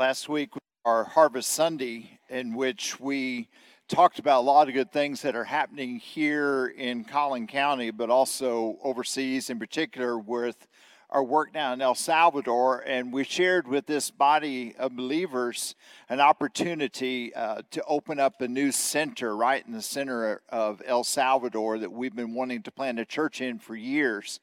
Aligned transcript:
Last 0.00 0.30
week, 0.30 0.54
our 0.86 1.04
Harvest 1.04 1.50
Sunday, 1.50 2.18
in 2.30 2.54
which 2.54 2.98
we 2.98 3.50
talked 3.86 4.18
about 4.18 4.40
a 4.40 4.46
lot 4.46 4.66
of 4.66 4.72
good 4.72 4.90
things 4.90 5.20
that 5.20 5.36
are 5.36 5.44
happening 5.44 5.98
here 5.98 6.72
in 6.74 7.04
Collin 7.04 7.46
County, 7.46 7.90
but 7.90 8.08
also 8.08 8.78
overseas, 8.82 9.50
in 9.50 9.58
particular 9.58 10.18
with 10.18 10.66
our 11.10 11.22
work 11.22 11.52
now 11.52 11.74
in 11.74 11.82
El 11.82 11.94
Salvador. 11.94 12.80
And 12.86 13.12
we 13.12 13.24
shared 13.24 13.68
with 13.68 13.84
this 13.84 14.10
body 14.10 14.74
of 14.78 14.96
believers 14.96 15.74
an 16.08 16.18
opportunity 16.18 17.34
uh, 17.34 17.60
to 17.70 17.84
open 17.84 18.18
up 18.18 18.40
a 18.40 18.48
new 18.48 18.72
center 18.72 19.36
right 19.36 19.62
in 19.66 19.74
the 19.74 19.82
center 19.82 20.40
of 20.48 20.80
El 20.86 21.04
Salvador 21.04 21.78
that 21.78 21.92
we've 21.92 22.16
been 22.16 22.32
wanting 22.32 22.62
to 22.62 22.70
plant 22.70 22.98
a 22.98 23.04
church 23.04 23.42
in 23.42 23.58
for 23.58 23.76
years. 23.76 24.40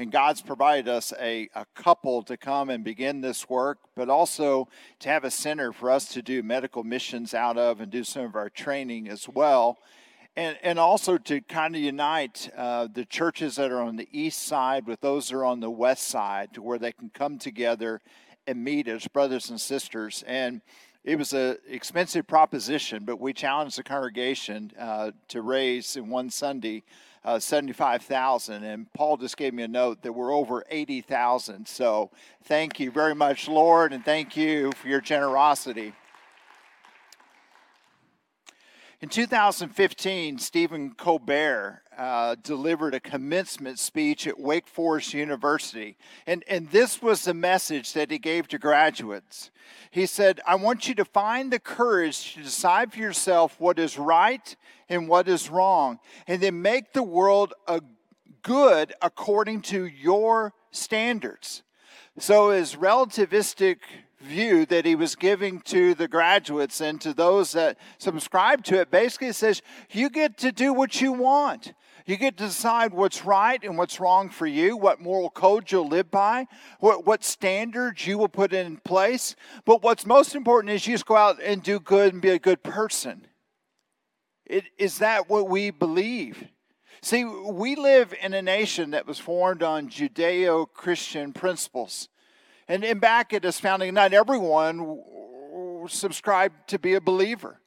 And 0.00 0.12
God's 0.12 0.40
provided 0.40 0.88
us 0.88 1.12
a, 1.18 1.48
a 1.56 1.66
couple 1.74 2.22
to 2.22 2.36
come 2.36 2.70
and 2.70 2.84
begin 2.84 3.20
this 3.20 3.48
work, 3.48 3.78
but 3.96 4.08
also 4.08 4.68
to 5.00 5.08
have 5.08 5.24
a 5.24 5.30
center 5.30 5.72
for 5.72 5.90
us 5.90 6.06
to 6.10 6.22
do 6.22 6.40
medical 6.44 6.84
missions 6.84 7.34
out 7.34 7.58
of 7.58 7.80
and 7.80 7.90
do 7.90 8.04
some 8.04 8.24
of 8.24 8.36
our 8.36 8.48
training 8.48 9.08
as 9.08 9.28
well. 9.28 9.78
And, 10.36 10.56
and 10.62 10.78
also 10.78 11.18
to 11.18 11.40
kind 11.40 11.74
of 11.74 11.82
unite 11.82 12.48
uh, 12.56 12.86
the 12.92 13.04
churches 13.04 13.56
that 13.56 13.72
are 13.72 13.82
on 13.82 13.96
the 13.96 14.08
east 14.12 14.42
side 14.42 14.86
with 14.86 15.00
those 15.00 15.28
that 15.28 15.36
are 15.36 15.44
on 15.44 15.58
the 15.58 15.70
west 15.70 16.06
side 16.06 16.54
to 16.54 16.62
where 16.62 16.78
they 16.78 16.92
can 16.92 17.10
come 17.10 17.36
together 17.36 18.00
and 18.46 18.62
meet 18.62 18.86
as 18.86 19.08
brothers 19.08 19.50
and 19.50 19.60
sisters. 19.60 20.22
And 20.28 20.60
it 21.02 21.18
was 21.18 21.32
an 21.32 21.56
expensive 21.68 22.28
proposition, 22.28 23.04
but 23.04 23.18
we 23.18 23.32
challenged 23.32 23.78
the 23.78 23.82
congregation 23.82 24.70
uh, 24.78 25.10
to 25.26 25.42
raise 25.42 25.96
in 25.96 26.08
one 26.08 26.30
Sunday 26.30 26.84
uh, 27.24 27.38
75,000. 27.38 28.64
And 28.64 28.92
Paul 28.92 29.16
just 29.16 29.36
gave 29.36 29.54
me 29.54 29.62
a 29.62 29.68
note 29.68 30.02
that 30.02 30.12
we're 30.12 30.32
over 30.32 30.64
80,000. 30.70 31.66
So 31.66 32.10
thank 32.44 32.80
you 32.80 32.90
very 32.90 33.14
much, 33.14 33.48
Lord, 33.48 33.92
and 33.92 34.04
thank 34.04 34.36
you 34.36 34.72
for 34.72 34.88
your 34.88 35.00
generosity. 35.00 35.92
In 39.00 39.08
2015, 39.08 40.40
Stephen 40.40 40.90
Colbert 40.90 41.82
uh, 41.96 42.34
delivered 42.42 42.94
a 42.94 43.00
commencement 43.00 43.78
speech 43.78 44.26
at 44.26 44.40
Wake 44.40 44.66
Forest 44.66 45.14
University. 45.14 45.96
And, 46.26 46.42
and 46.48 46.68
this 46.70 47.00
was 47.00 47.22
the 47.22 47.32
message 47.32 47.92
that 47.92 48.10
he 48.10 48.18
gave 48.18 48.48
to 48.48 48.58
graduates. 48.58 49.52
He 49.92 50.06
said, 50.06 50.40
I 50.44 50.56
want 50.56 50.88
you 50.88 50.96
to 50.96 51.04
find 51.04 51.52
the 51.52 51.60
courage 51.60 52.34
to 52.34 52.42
decide 52.42 52.92
for 52.92 52.98
yourself 52.98 53.54
what 53.60 53.78
is 53.78 53.98
right 53.98 54.56
and 54.88 55.08
what 55.08 55.28
is 55.28 55.50
wrong, 55.50 55.98
and 56.26 56.40
then 56.42 56.62
make 56.62 56.92
the 56.92 57.02
world 57.02 57.54
a 57.66 57.80
good 58.42 58.94
according 59.02 59.62
to 59.62 59.84
your 59.84 60.54
standards. 60.70 61.62
So, 62.18 62.50
his 62.50 62.74
relativistic 62.74 63.78
view 64.20 64.66
that 64.66 64.84
he 64.84 64.94
was 64.94 65.14
giving 65.14 65.60
to 65.60 65.94
the 65.94 66.08
graduates 66.08 66.80
and 66.80 67.00
to 67.00 67.14
those 67.14 67.52
that 67.52 67.78
subscribe 67.98 68.64
to 68.64 68.80
it 68.80 68.90
basically 68.90 69.32
says 69.32 69.62
you 69.92 70.10
get 70.10 70.36
to 70.38 70.50
do 70.50 70.72
what 70.72 71.00
you 71.00 71.12
want. 71.12 71.72
You 72.04 72.16
get 72.16 72.38
to 72.38 72.46
decide 72.46 72.94
what's 72.94 73.24
right 73.24 73.62
and 73.62 73.76
what's 73.76 74.00
wrong 74.00 74.30
for 74.30 74.46
you, 74.46 74.76
what 74.76 74.98
moral 74.98 75.28
code 75.28 75.70
you'll 75.70 75.88
live 75.88 76.10
by, 76.10 76.46
what, 76.80 77.04
what 77.06 77.22
standards 77.22 78.06
you 78.06 78.16
will 78.16 78.30
put 78.30 78.54
in 78.54 78.78
place. 78.78 79.36
But 79.66 79.82
what's 79.82 80.06
most 80.06 80.34
important 80.34 80.72
is 80.72 80.86
you 80.86 80.94
just 80.94 81.04
go 81.04 81.16
out 81.16 81.40
and 81.42 81.62
do 81.62 81.78
good 81.78 82.14
and 82.14 82.22
be 82.22 82.30
a 82.30 82.38
good 82.38 82.62
person. 82.62 83.26
It, 84.48 84.64
is 84.78 84.98
that 84.98 85.28
what 85.28 85.48
we 85.48 85.70
believe? 85.70 86.48
See, 87.02 87.24
we 87.24 87.76
live 87.76 88.14
in 88.20 88.34
a 88.34 88.42
nation 88.42 88.90
that 88.90 89.06
was 89.06 89.18
formed 89.18 89.62
on 89.62 89.88
Judeo 89.88 90.66
Christian 90.72 91.32
principles. 91.32 92.08
And, 92.66 92.84
and 92.84 93.00
back 93.00 93.32
at 93.32 93.44
its 93.44 93.60
founding, 93.60 93.94
not 93.94 94.12
everyone 94.12 95.00
subscribed 95.86 96.68
to 96.68 96.78
be 96.78 96.94
a 96.94 97.00
believer. 97.00 97.60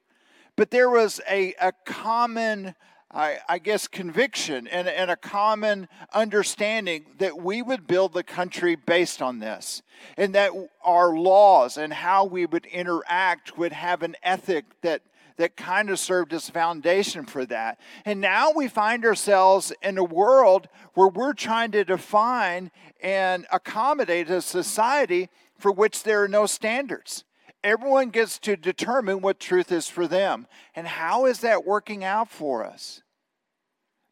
But 0.56 0.72
there 0.72 0.90
was 0.90 1.22
a, 1.30 1.54
a 1.62 1.72
common, 1.86 2.76
I, 3.10 3.38
I 3.48 3.60
guess, 3.60 3.88
conviction 3.88 4.68
and, 4.68 4.88
and 4.88 5.10
a 5.10 5.16
common 5.16 5.88
understanding 6.14 7.06
that 7.20 7.42
we 7.42 7.62
would 7.62 7.88
build 7.88 8.14
the 8.14 8.24
country 8.24 8.76
based 8.76 9.22
on 9.22 9.40
this. 9.40 9.82
And 10.18 10.36
that 10.36 10.52
our 10.84 11.16
laws 11.16 11.78
and 11.78 11.94
how 11.94 12.26
we 12.26 12.46
would 12.46 12.66
interact 12.66 13.58
would 13.58 13.72
have 13.72 14.04
an 14.04 14.16
ethic 14.24 14.66
that 14.82 15.04
that 15.42 15.58
kind 15.58 15.90
of 15.90 15.98
served 15.98 16.34
as 16.34 16.52
foundation 16.52 17.26
for 17.26 17.48
that. 17.48 17.80
And 18.06 18.22
now 18.22 18.52
we 18.52 18.68
find 18.68 19.04
ourselves 19.04 19.74
in 19.82 19.98
a 19.98 20.04
world 20.04 20.70
where 20.94 21.08
we're 21.08 21.34
trying 21.34 21.72
to 21.72 21.84
define 21.84 22.70
and 23.02 23.48
accommodate 23.52 24.30
a 24.30 24.44
society 24.44 25.30
for 25.58 25.72
which 25.72 26.04
there 26.04 26.22
are 26.24 26.28
no 26.28 26.46
standards. 26.46 27.24
Everyone 27.64 28.10
gets 28.10 28.38
to 28.40 28.56
determine 28.56 29.22
what 29.22 29.40
truth 29.40 29.72
is 29.72 29.88
for 29.88 30.08
them. 30.08 30.46
And 30.76 30.88
how 30.88 31.26
is 31.26 31.40
that 31.40 31.66
working 31.66 32.04
out 32.04 32.30
for 32.30 32.64
us? 32.64 33.02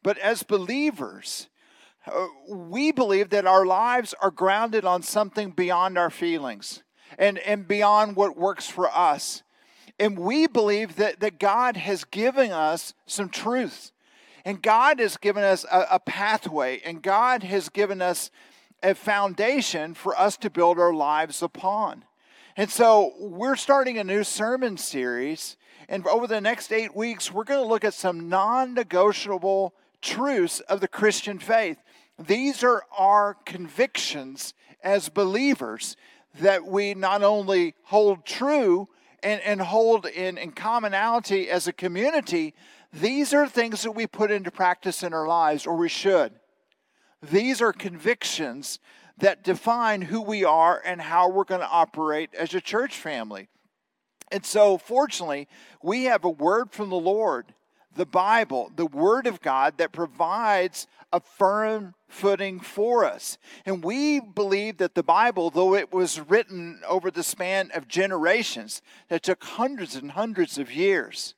But 0.02 0.18
as 0.18 0.42
believers, 0.42 1.48
uh, 2.06 2.26
we 2.48 2.90
believe 2.90 3.30
that 3.30 3.46
our 3.46 3.64
lives 3.64 4.16
are 4.20 4.32
grounded 4.32 4.84
on 4.84 5.02
something 5.02 5.52
beyond 5.52 5.96
our 5.96 6.10
feelings 6.10 6.82
and, 7.18 7.38
and 7.38 7.68
beyond 7.68 8.16
what 8.16 8.36
works 8.36 8.66
for 8.66 8.90
us. 8.90 9.44
And 10.00 10.18
we 10.18 10.46
believe 10.46 10.96
that, 10.96 11.20
that 11.20 11.38
God 11.38 11.76
has 11.76 12.04
given 12.04 12.50
us 12.50 12.94
some 13.06 13.28
truths. 13.28 13.92
And 14.46 14.62
God 14.62 14.98
has 14.98 15.18
given 15.18 15.44
us 15.44 15.66
a, 15.70 15.86
a 15.92 16.00
pathway. 16.00 16.80
And 16.80 17.02
God 17.02 17.42
has 17.42 17.68
given 17.68 18.00
us 18.00 18.30
a 18.82 18.94
foundation 18.94 19.92
for 19.92 20.18
us 20.18 20.38
to 20.38 20.48
build 20.48 20.78
our 20.78 20.94
lives 20.94 21.42
upon. 21.42 22.06
And 22.56 22.70
so 22.70 23.12
we're 23.18 23.56
starting 23.56 23.98
a 23.98 24.04
new 24.04 24.24
sermon 24.24 24.78
series. 24.78 25.58
And 25.86 26.06
over 26.06 26.26
the 26.26 26.40
next 26.40 26.72
eight 26.72 26.96
weeks, 26.96 27.30
we're 27.30 27.44
going 27.44 27.62
to 27.62 27.68
look 27.68 27.84
at 27.84 27.92
some 27.92 28.30
non 28.30 28.72
negotiable 28.72 29.74
truths 30.00 30.60
of 30.60 30.80
the 30.80 30.88
Christian 30.88 31.38
faith. 31.38 31.76
These 32.18 32.64
are 32.64 32.84
our 32.96 33.34
convictions 33.44 34.54
as 34.82 35.10
believers 35.10 35.94
that 36.40 36.64
we 36.64 36.94
not 36.94 37.22
only 37.22 37.74
hold 37.82 38.24
true, 38.24 38.88
and, 39.22 39.40
and 39.42 39.60
hold 39.60 40.06
in, 40.06 40.38
in 40.38 40.52
commonality 40.52 41.50
as 41.50 41.66
a 41.66 41.72
community, 41.72 42.54
these 42.92 43.32
are 43.32 43.46
things 43.46 43.82
that 43.82 43.92
we 43.92 44.06
put 44.06 44.30
into 44.30 44.50
practice 44.50 45.02
in 45.02 45.14
our 45.14 45.26
lives, 45.26 45.66
or 45.66 45.76
we 45.76 45.88
should. 45.88 46.32
These 47.22 47.60
are 47.60 47.72
convictions 47.72 48.78
that 49.18 49.44
define 49.44 50.02
who 50.02 50.22
we 50.22 50.44
are 50.44 50.82
and 50.84 51.00
how 51.00 51.28
we're 51.28 51.44
going 51.44 51.60
to 51.60 51.68
operate 51.68 52.30
as 52.34 52.54
a 52.54 52.60
church 52.60 52.96
family. 52.96 53.48
And 54.32 54.44
so, 54.44 54.78
fortunately, 54.78 55.48
we 55.82 56.04
have 56.04 56.24
a 56.24 56.30
word 56.30 56.72
from 56.72 56.88
the 56.88 56.96
Lord, 56.96 57.52
the 57.94 58.06
Bible, 58.06 58.70
the 58.74 58.86
Word 58.86 59.26
of 59.26 59.40
God 59.40 59.78
that 59.78 59.92
provides 59.92 60.86
a 61.12 61.20
firm 61.20 61.94
footing 62.08 62.60
for 62.60 63.04
us. 63.04 63.36
And 63.66 63.82
we 63.82 64.20
believe 64.20 64.78
that 64.78 64.94
the 64.94 65.02
Bible, 65.02 65.50
though 65.50 65.74
it 65.74 65.92
was 65.92 66.20
written 66.20 66.80
over 66.88 67.10
the 67.10 67.22
span 67.22 67.70
of 67.74 67.88
generations, 67.88 68.82
that 69.08 69.22
took 69.22 69.42
hundreds 69.42 69.96
and 69.96 70.12
hundreds 70.12 70.58
of 70.58 70.72
years 70.72 71.34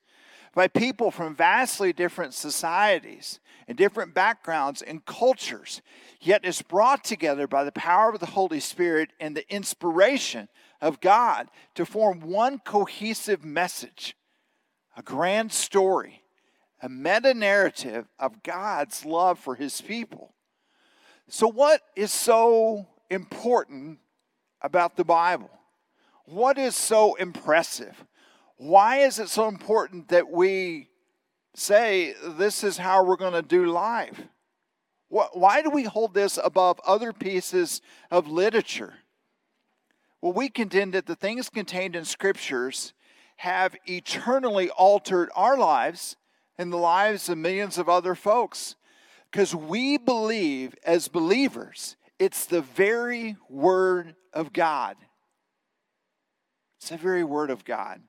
by 0.54 0.68
people 0.68 1.10
from 1.10 1.34
vastly 1.34 1.92
different 1.92 2.34
societies 2.34 3.40
and 3.66 3.78
different 3.78 4.12
backgrounds 4.12 4.82
and 4.82 5.06
cultures, 5.06 5.80
yet 6.20 6.44
is 6.44 6.60
brought 6.60 7.04
together 7.04 7.46
by 7.46 7.64
the 7.64 7.72
power 7.72 8.10
of 8.10 8.20
the 8.20 8.26
Holy 8.26 8.60
Spirit 8.60 9.10
and 9.19 9.34
the 9.34 9.50
inspiration 9.50 10.48
of 10.82 11.00
God 11.00 11.48
to 11.74 11.86
form 11.86 12.20
one 12.20 12.58
cohesive 12.58 13.44
message, 13.44 14.14
a 14.94 15.02
grand 15.02 15.52
story 15.52 16.21
a 16.82 16.88
meta 16.88 17.32
narrative 17.32 18.09
of 18.19 18.43
God's 18.43 19.04
love 19.04 19.38
for 19.38 19.54
his 19.54 19.81
people. 19.81 20.34
So, 21.28 21.47
what 21.47 21.81
is 21.94 22.12
so 22.12 22.88
important 23.08 24.00
about 24.61 24.96
the 24.96 25.05
Bible? 25.05 25.50
What 26.26 26.58
is 26.58 26.75
so 26.75 27.14
impressive? 27.14 28.05
Why 28.56 28.99
is 28.99 29.19
it 29.19 29.29
so 29.29 29.49
important 29.49 30.08
that 30.08 30.31
we 30.31 30.88
say 31.55 32.14
this 32.37 32.64
is 32.64 32.79
how 32.79 33.05
we're 33.05 33.17
going 33.17 33.32
to 33.32 33.43
do 33.43 33.67
life? 33.67 34.20
Why 35.08 35.61
do 35.61 35.69
we 35.69 35.85
hold 35.85 36.14
this 36.14 36.38
above 36.43 36.81
other 36.87 37.12
pieces 37.12 37.82
of 38.11 38.28
literature? 38.28 38.94
Well, 40.23 40.32
we 40.32 40.49
contend 40.49 40.94
that 40.94 41.06
the 41.06 41.17
things 41.17 41.50
contained 41.50 41.94
in 41.94 42.06
scriptures 42.06 42.94
have 43.37 43.76
eternally 43.85 44.70
altered 44.70 45.28
our 45.35 45.58
lives 45.58 46.17
in 46.62 46.70
the 46.70 46.79
lives 46.79 47.29
of 47.29 47.37
millions 47.37 47.76
of 47.76 47.91
other 47.91 48.14
folks. 48.14 48.76
Because 49.31 49.55
we 49.55 49.99
believe, 49.99 50.75
as 50.85 51.09
believers, 51.09 51.97
it's 52.19 52.47
the 52.47 52.62
very 52.62 53.37
Word 53.50 54.14
of 54.32 54.53
God. 54.53 54.97
It's 56.81 56.88
the 56.88 56.97
very 56.97 57.25
Word 57.25 57.50
of 57.50 57.64
God. 57.64 58.00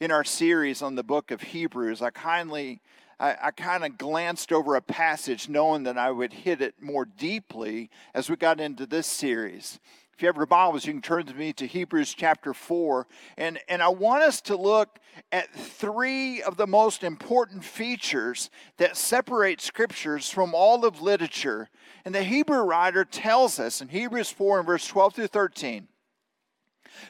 In 0.00 0.10
our 0.10 0.24
series 0.24 0.82
on 0.82 0.94
the 0.94 1.02
book 1.02 1.30
of 1.30 1.40
Hebrews, 1.40 2.02
I 2.02 2.10
kindly 2.10 2.82
I, 3.18 3.36
I 3.40 3.50
kind 3.52 3.84
of 3.84 3.96
glanced 3.96 4.52
over 4.52 4.74
a 4.74 4.82
passage 4.82 5.48
knowing 5.48 5.84
that 5.84 5.96
I 5.96 6.10
would 6.10 6.32
hit 6.32 6.60
it 6.60 6.74
more 6.80 7.04
deeply 7.04 7.90
as 8.12 8.28
we 8.28 8.36
got 8.36 8.60
into 8.60 8.86
this 8.86 9.06
series. 9.06 9.78
If 10.14 10.22
you 10.22 10.28
have 10.28 10.36
your 10.36 10.46
Bibles, 10.46 10.86
you 10.86 10.92
can 10.92 11.02
turn 11.02 11.26
to 11.26 11.34
me 11.34 11.52
to 11.54 11.66
Hebrews 11.66 12.14
chapter 12.14 12.54
4. 12.54 13.04
And, 13.36 13.58
and 13.68 13.82
I 13.82 13.88
want 13.88 14.22
us 14.22 14.40
to 14.42 14.56
look 14.56 15.00
at 15.32 15.52
three 15.52 16.40
of 16.40 16.56
the 16.56 16.68
most 16.68 17.02
important 17.02 17.64
features 17.64 18.48
that 18.76 18.96
separate 18.96 19.60
scriptures 19.60 20.30
from 20.30 20.54
all 20.54 20.84
of 20.84 21.02
literature. 21.02 21.68
And 22.04 22.14
the 22.14 22.22
Hebrew 22.22 22.60
writer 22.60 23.04
tells 23.04 23.58
us 23.58 23.80
in 23.80 23.88
Hebrews 23.88 24.30
4 24.30 24.58
and 24.58 24.66
verse 24.66 24.86
12 24.86 25.14
through 25.14 25.26
13 25.26 25.88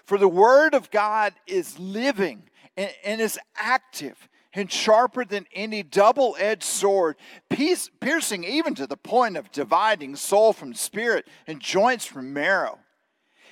For 0.05 0.17
the 0.17 0.27
word 0.27 0.73
of 0.73 0.91
God 0.91 1.35
is 1.47 1.79
living 1.79 2.45
and, 2.75 2.91
and 3.05 3.21
is 3.21 3.39
active 3.55 4.31
and 4.55 4.73
sharper 4.73 5.27
than 5.27 5.45
any 5.53 5.83
double 5.83 6.37
edged 6.39 6.63
sword, 6.63 7.17
piercing 7.51 8.45
even 8.45 8.75
to 8.77 8.87
the 8.87 8.97
point 8.97 9.37
of 9.37 9.53
dividing 9.53 10.17
soul 10.17 10.55
from 10.55 10.73
spirit 10.73 11.29
and 11.47 11.61
joints 11.61 12.07
from 12.07 12.33
marrow 12.33 12.79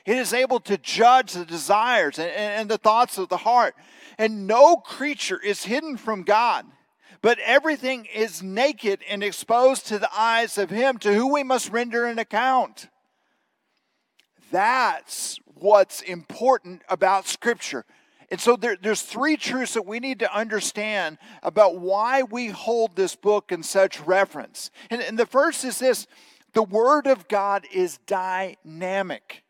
it 0.04 0.16
is 0.16 0.32
able 0.32 0.60
to 0.60 0.78
judge 0.78 1.32
the 1.32 1.44
desires 1.44 2.18
and, 2.18 2.30
and 2.30 2.68
the 2.68 2.78
thoughts 2.78 3.18
of 3.18 3.28
the 3.28 3.36
heart. 3.38 3.74
And 4.18 4.46
no 4.46 4.76
creature 4.76 5.40
is 5.40 5.64
hidden 5.64 5.96
from 5.96 6.22
God, 6.22 6.66
but 7.22 7.38
everything 7.44 8.06
is 8.14 8.42
naked 8.42 9.00
and 9.08 9.22
exposed 9.22 9.86
to 9.86 9.98
the 9.98 10.10
eyes 10.14 10.58
of 10.58 10.70
Him 10.70 10.98
to 10.98 11.14
whom 11.14 11.32
we 11.32 11.42
must 11.42 11.70
render 11.70 12.06
an 12.06 12.18
account. 12.18 12.88
That's 14.50 15.38
what's 15.54 16.02
important 16.02 16.82
about 16.88 17.26
Scripture. 17.26 17.84
And 18.30 18.40
so 18.40 18.56
there, 18.56 18.76
there's 18.80 19.02
three 19.02 19.36
truths 19.36 19.74
that 19.74 19.86
we 19.86 20.00
need 20.00 20.20
to 20.20 20.34
understand 20.34 21.18
about 21.42 21.78
why 21.78 22.22
we 22.22 22.48
hold 22.48 22.96
this 22.96 23.14
book 23.14 23.52
in 23.52 23.62
such 23.62 24.00
reverence. 24.00 24.70
And, 24.90 25.02
and 25.02 25.18
the 25.18 25.26
first 25.26 25.64
is 25.64 25.78
this 25.78 26.06
the 26.54 26.62
Word 26.62 27.06
of 27.06 27.28
God 27.28 27.66
is 27.72 27.98
dynamic. 28.06 29.42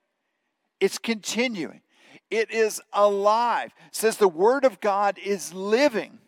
It's 0.83 0.99
continuing. 0.99 1.81
It 2.29 2.51
is 2.51 2.81
alive. 2.93 3.71
It 3.87 3.95
says 3.95 4.17
the 4.17 4.27
word 4.27 4.65
of 4.65 4.81
God 4.81 5.17
is 5.17 5.55
living. 5.55 6.19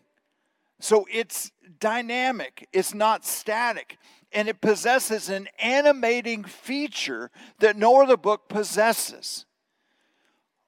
So 0.79 1.09
it's 1.13 1.51
dynamic. 1.81 2.69
It's 2.73 2.95
not 2.95 3.25
static. 3.25 3.99
And 4.31 4.47
it 4.47 4.61
possesses 4.61 5.29
an 5.29 5.49
animating 5.59 6.45
feature 6.45 7.33
that 7.59 7.77
no 7.77 8.01
other 8.01 8.17
book 8.17 8.49
possesses. 8.49 9.45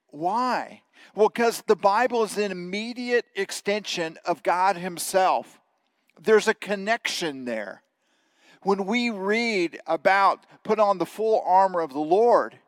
Why? 0.09 0.82
Well, 1.15 1.29
because 1.29 1.62
the 1.69 1.77
Bible 1.77 2.25
is 2.25 2.37
an 2.37 2.50
immediate 2.50 3.27
extension 3.37 4.19
of 4.25 4.43
God 4.43 4.77
Himself. 4.77 5.61
There's 6.21 6.49
a 6.49 6.55
connection 6.55 7.44
there. 7.44 7.85
When 8.62 8.85
we 8.87 9.11
read 9.11 9.79
about 9.87 10.44
put 10.65 10.81
on 10.81 10.99
the 10.99 11.06
full 11.06 11.41
armor 11.47 11.82
of 11.82 11.93
the 11.93 12.00
Lord, 12.00 12.59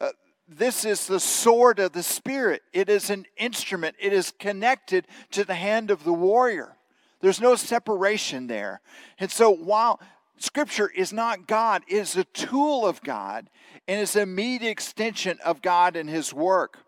uh, 0.00 0.10
this 0.48 0.84
is 0.84 1.06
the 1.06 1.20
sword 1.20 1.78
of 1.78 1.92
the 1.92 2.02
Spirit. 2.02 2.62
It 2.72 2.88
is 2.88 3.10
an 3.10 3.26
instrument, 3.36 3.96
it 3.98 4.12
is 4.12 4.32
connected 4.38 5.06
to 5.32 5.44
the 5.44 5.54
hand 5.54 5.90
of 5.90 6.04
the 6.04 6.12
warrior. 6.12 6.76
There's 7.20 7.40
no 7.40 7.56
separation 7.56 8.46
there. 8.46 8.80
And 9.18 9.30
so 9.30 9.50
while 9.50 10.00
Scripture 10.38 10.88
is 10.88 11.12
not 11.12 11.46
God, 11.46 11.82
it 11.88 11.96
is 11.96 12.16
a 12.16 12.24
tool 12.24 12.86
of 12.86 13.02
God 13.02 13.50
and 13.88 14.00
is 14.00 14.14
a 14.14 14.22
immediate 14.22 14.70
extension 14.70 15.38
of 15.44 15.60
God 15.62 15.96
and 15.96 16.08
His 16.08 16.32
work. 16.32 16.78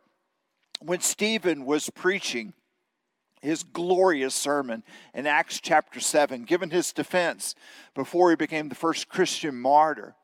When 0.81 1.01
Stephen 1.01 1.67
was 1.67 1.91
preaching, 1.91 2.55
his 3.41 3.63
glorious 3.63 4.35
sermon 4.35 4.83
in 5.15 5.27
Acts 5.27 5.61
chapter 5.61 6.01
7, 6.01 6.45
given 6.45 6.71
his 6.71 6.93
defense 6.93 7.55
before 7.95 8.31
he 8.31 8.37
became 8.37 8.69
the 8.69 8.75
first 8.75 9.09
Christian 9.09 9.59
martyr. 9.59 10.15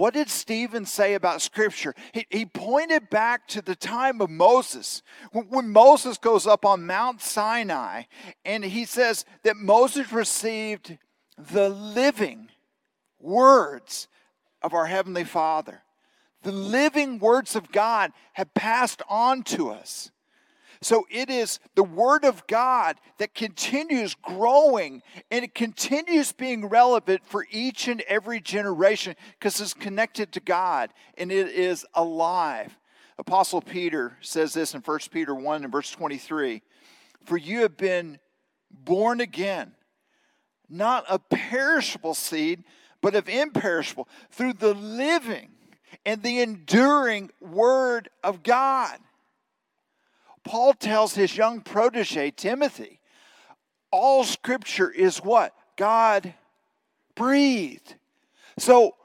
What 0.00 0.14
did 0.14 0.30
Stephen 0.30 0.86
say 0.86 1.12
about 1.12 1.42
Scripture? 1.42 1.94
He, 2.12 2.26
he 2.30 2.46
pointed 2.46 3.10
back 3.10 3.46
to 3.48 3.60
the 3.60 3.74
time 3.74 4.22
of 4.22 4.30
Moses, 4.30 5.02
when 5.30 5.68
Moses 5.68 6.16
goes 6.16 6.46
up 6.46 6.64
on 6.64 6.86
Mount 6.86 7.20
Sinai, 7.20 8.04
and 8.42 8.64
he 8.64 8.86
says 8.86 9.26
that 9.42 9.58
Moses 9.58 10.10
received 10.10 10.96
the 11.36 11.68
living 11.68 12.48
words 13.18 14.08
of 14.62 14.72
our 14.72 14.86
Heavenly 14.86 15.24
Father. 15.24 15.82
The 16.44 16.52
living 16.52 17.18
words 17.18 17.54
of 17.54 17.70
God 17.70 18.12
have 18.32 18.54
passed 18.54 19.02
on 19.06 19.42
to 19.42 19.68
us. 19.68 20.10
So 20.82 21.06
it 21.10 21.28
is 21.28 21.60
the 21.74 21.82
Word 21.82 22.24
of 22.24 22.46
God 22.46 22.96
that 23.18 23.34
continues 23.34 24.14
growing 24.14 25.02
and 25.30 25.44
it 25.44 25.54
continues 25.54 26.32
being 26.32 26.66
relevant 26.66 27.20
for 27.26 27.46
each 27.50 27.86
and 27.86 28.00
every 28.02 28.40
generation 28.40 29.14
because 29.38 29.60
it's 29.60 29.74
connected 29.74 30.32
to 30.32 30.40
God 30.40 30.90
and 31.18 31.30
it 31.30 31.48
is 31.48 31.84
alive. 31.94 32.76
Apostle 33.18 33.60
Peter 33.60 34.16
says 34.22 34.54
this 34.54 34.74
in 34.74 34.80
1 34.80 34.98
Peter 35.10 35.34
1 35.34 35.64
and 35.64 35.72
verse 35.72 35.90
23 35.90 36.62
For 37.26 37.36
you 37.36 37.60
have 37.60 37.76
been 37.76 38.18
born 38.70 39.20
again, 39.20 39.72
not 40.70 41.04
a 41.10 41.18
perishable 41.18 42.14
seed, 42.14 42.64
but 43.02 43.14
of 43.14 43.28
imperishable, 43.28 44.08
through 44.30 44.54
the 44.54 44.72
living 44.72 45.50
and 46.06 46.22
the 46.22 46.40
enduring 46.40 47.30
Word 47.38 48.08
of 48.24 48.42
God. 48.42 48.98
Paul 50.44 50.74
tells 50.74 51.14
his 51.14 51.36
young 51.36 51.60
protege, 51.60 52.30
Timothy, 52.30 53.00
all 53.90 54.24
scripture 54.24 54.90
is 54.90 55.18
what? 55.18 55.54
God 55.76 56.34
breathed. 57.14 57.96
So 58.58 58.96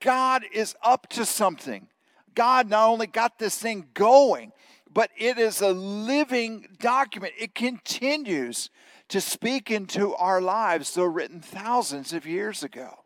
God 0.00 0.42
is 0.52 0.74
up 0.82 1.08
to 1.10 1.24
something. 1.24 1.88
God 2.34 2.68
not 2.68 2.88
only 2.88 3.06
got 3.06 3.38
this 3.38 3.58
thing 3.58 3.88
going, 3.94 4.52
but 4.92 5.10
it 5.16 5.38
is 5.38 5.60
a 5.60 5.72
living 5.72 6.68
document. 6.78 7.34
It 7.38 7.54
continues 7.54 8.70
to 9.08 9.20
speak 9.20 9.70
into 9.70 10.14
our 10.14 10.40
lives, 10.40 10.94
though 10.94 11.04
written 11.04 11.40
thousands 11.40 12.12
of 12.12 12.26
years 12.26 12.62
ago. 12.62 13.04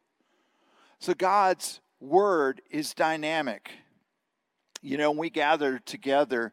So 0.99 1.15
God's 1.15 1.81
word 2.01 2.61
is 2.71 2.95
dynamic. 2.95 3.71
You 4.83 4.99
know, 4.99 5.13
we 5.13 5.31
gather 5.31 5.79
together 5.79 6.53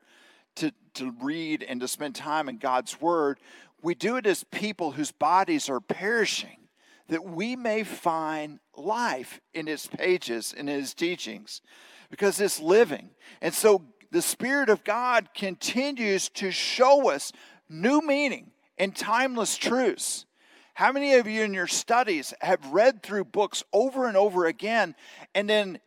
to, 0.55 0.71
to 0.99 1.13
read 1.21 1.63
and 1.63 1.81
to 1.81 1.87
spend 1.87 2.15
time 2.15 2.47
in 2.47 2.57
God's 2.57 3.01
Word, 3.01 3.39
we 3.81 3.95
do 3.95 4.15
it 4.17 4.25
as 4.25 4.43
people 4.45 4.91
whose 4.91 5.11
bodies 5.11 5.69
are 5.69 5.79
perishing, 5.81 6.67
that 7.07 7.25
we 7.25 7.55
may 7.55 7.83
find 7.83 8.59
life 8.77 9.41
in 9.53 9.67
His 9.67 9.87
pages 9.87 10.53
in 10.53 10.67
His 10.67 10.93
teachings, 10.93 11.61
because 12.09 12.39
it's 12.39 12.59
living. 12.59 13.09
And 13.41 13.53
so 13.53 13.83
the 14.11 14.21
Spirit 14.21 14.69
of 14.69 14.83
God 14.83 15.29
continues 15.35 16.29
to 16.29 16.51
show 16.51 17.09
us 17.09 17.31
new 17.69 18.01
meaning 18.01 18.51
and 18.77 18.95
timeless 18.95 19.57
truths. 19.57 20.25
How 20.73 20.91
many 20.91 21.15
of 21.15 21.27
you 21.27 21.43
in 21.43 21.53
your 21.53 21.67
studies 21.67 22.33
have 22.41 22.65
read 22.71 23.03
through 23.03 23.25
books 23.25 23.63
over 23.73 24.07
and 24.07 24.15
over 24.15 24.45
again, 24.45 24.95
and 25.35 25.49
then 25.49 25.79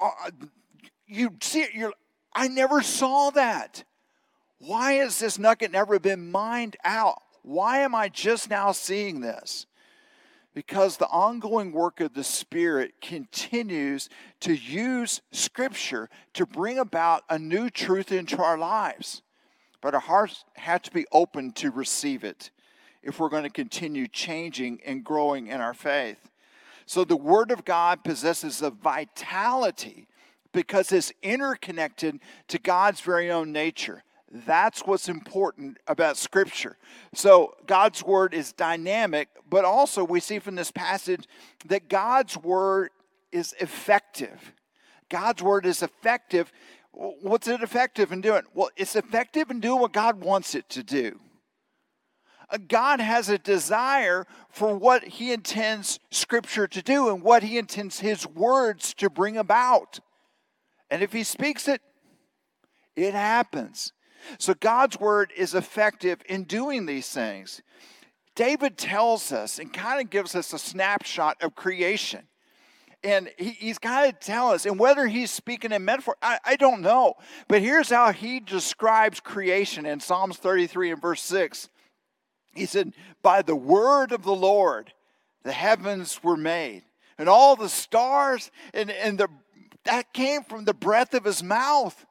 uh, 0.00 0.30
you 1.06 1.30
see 1.40 1.62
it, 1.62 1.74
you're, 1.74 1.92
I 2.34 2.48
never 2.48 2.82
saw 2.82 3.30
that. 3.30 3.84
Why 4.58 4.94
has 4.94 5.18
this 5.18 5.38
nugget 5.38 5.70
never 5.70 5.98
been 5.98 6.30
mined 6.30 6.76
out? 6.84 7.22
Why 7.42 7.78
am 7.78 7.94
I 7.94 8.08
just 8.08 8.50
now 8.50 8.72
seeing 8.72 9.20
this? 9.20 9.66
Because 10.54 10.96
the 10.96 11.06
ongoing 11.06 11.70
work 11.72 12.00
of 12.00 12.14
the 12.14 12.24
Spirit 12.24 12.94
continues 13.00 14.08
to 14.40 14.54
use 14.54 15.20
Scripture 15.30 16.10
to 16.34 16.44
bring 16.44 16.78
about 16.78 17.22
a 17.30 17.38
new 17.38 17.70
truth 17.70 18.10
into 18.10 18.42
our 18.42 18.58
lives. 18.58 19.22
But 19.80 19.94
our 19.94 20.00
hearts 20.00 20.44
have 20.54 20.82
to 20.82 20.90
be 20.90 21.06
open 21.12 21.52
to 21.52 21.70
receive 21.70 22.24
it 22.24 22.50
if 23.02 23.20
we're 23.20 23.28
going 23.28 23.44
to 23.44 23.50
continue 23.50 24.08
changing 24.08 24.80
and 24.84 25.04
growing 25.04 25.46
in 25.46 25.60
our 25.60 25.74
faith. 25.74 26.30
So 26.86 27.04
the 27.04 27.16
Word 27.16 27.52
of 27.52 27.64
God 27.64 28.02
possesses 28.02 28.60
a 28.60 28.70
vitality 28.70 30.08
because 30.52 30.90
it's 30.90 31.12
interconnected 31.22 32.18
to 32.48 32.58
God's 32.58 33.00
very 33.00 33.30
own 33.30 33.52
nature. 33.52 34.02
That's 34.30 34.82
what's 34.82 35.08
important 35.08 35.78
about 35.86 36.16
Scripture. 36.18 36.76
So, 37.14 37.54
God's 37.66 38.02
Word 38.02 38.34
is 38.34 38.52
dynamic, 38.52 39.28
but 39.48 39.64
also 39.64 40.04
we 40.04 40.20
see 40.20 40.38
from 40.38 40.54
this 40.54 40.70
passage 40.70 41.26
that 41.66 41.88
God's 41.88 42.36
Word 42.36 42.90
is 43.32 43.54
effective. 43.58 44.52
God's 45.08 45.42
Word 45.42 45.64
is 45.64 45.82
effective. 45.82 46.52
What's 46.92 47.48
it 47.48 47.62
effective 47.62 48.12
in 48.12 48.20
doing? 48.20 48.42
Well, 48.52 48.70
it's 48.76 48.96
effective 48.96 49.50
in 49.50 49.60
doing 49.60 49.80
what 49.80 49.92
God 49.92 50.22
wants 50.22 50.54
it 50.54 50.68
to 50.70 50.82
do. 50.82 51.20
Uh, 52.50 52.58
God 52.66 53.00
has 53.00 53.28
a 53.28 53.38
desire 53.38 54.26
for 54.50 54.76
what 54.76 55.04
He 55.04 55.32
intends 55.32 56.00
Scripture 56.10 56.66
to 56.66 56.82
do 56.82 57.08
and 57.08 57.22
what 57.22 57.42
He 57.42 57.56
intends 57.56 58.00
His 58.00 58.26
words 58.26 58.92
to 58.94 59.08
bring 59.08 59.38
about. 59.38 60.00
And 60.90 61.02
if 61.02 61.12
He 61.12 61.24
speaks 61.24 61.66
it, 61.66 61.80
it 62.94 63.14
happens. 63.14 63.92
So 64.38 64.54
God's 64.54 64.98
word 64.98 65.32
is 65.36 65.54
effective 65.54 66.20
in 66.28 66.44
doing 66.44 66.86
these 66.86 67.08
things. 67.08 67.62
David 68.34 68.78
tells 68.78 69.32
us 69.32 69.58
and 69.58 69.72
kind 69.72 70.00
of 70.00 70.10
gives 70.10 70.34
us 70.36 70.52
a 70.52 70.58
snapshot 70.58 71.42
of 71.42 71.54
creation. 71.54 72.22
And 73.04 73.30
he, 73.38 73.50
he's 73.50 73.78
got 73.78 74.06
to 74.06 74.12
tell 74.12 74.50
us, 74.50 74.66
and 74.66 74.78
whether 74.78 75.06
he's 75.06 75.30
speaking 75.30 75.72
in 75.72 75.84
metaphor, 75.84 76.16
I, 76.20 76.38
I 76.44 76.56
don't 76.56 76.82
know. 76.82 77.14
But 77.46 77.62
here's 77.62 77.90
how 77.90 78.12
he 78.12 78.40
describes 78.40 79.20
creation 79.20 79.86
in 79.86 80.00
Psalms 80.00 80.36
33 80.36 80.92
and 80.92 81.02
verse 81.02 81.22
6. 81.22 81.68
He 82.54 82.66
said, 82.66 82.92
By 83.22 83.42
the 83.42 83.56
word 83.56 84.12
of 84.12 84.22
the 84.22 84.34
Lord, 84.34 84.92
the 85.44 85.52
heavens 85.52 86.22
were 86.22 86.36
made, 86.36 86.82
and 87.18 87.28
all 87.28 87.56
the 87.56 87.68
stars, 87.68 88.50
and, 88.74 88.90
and 88.90 89.18
the, 89.18 89.28
that 89.84 90.12
came 90.12 90.42
from 90.42 90.64
the 90.64 90.74
breath 90.74 91.14
of 91.14 91.24
his 91.24 91.42
mouth. 91.42 92.04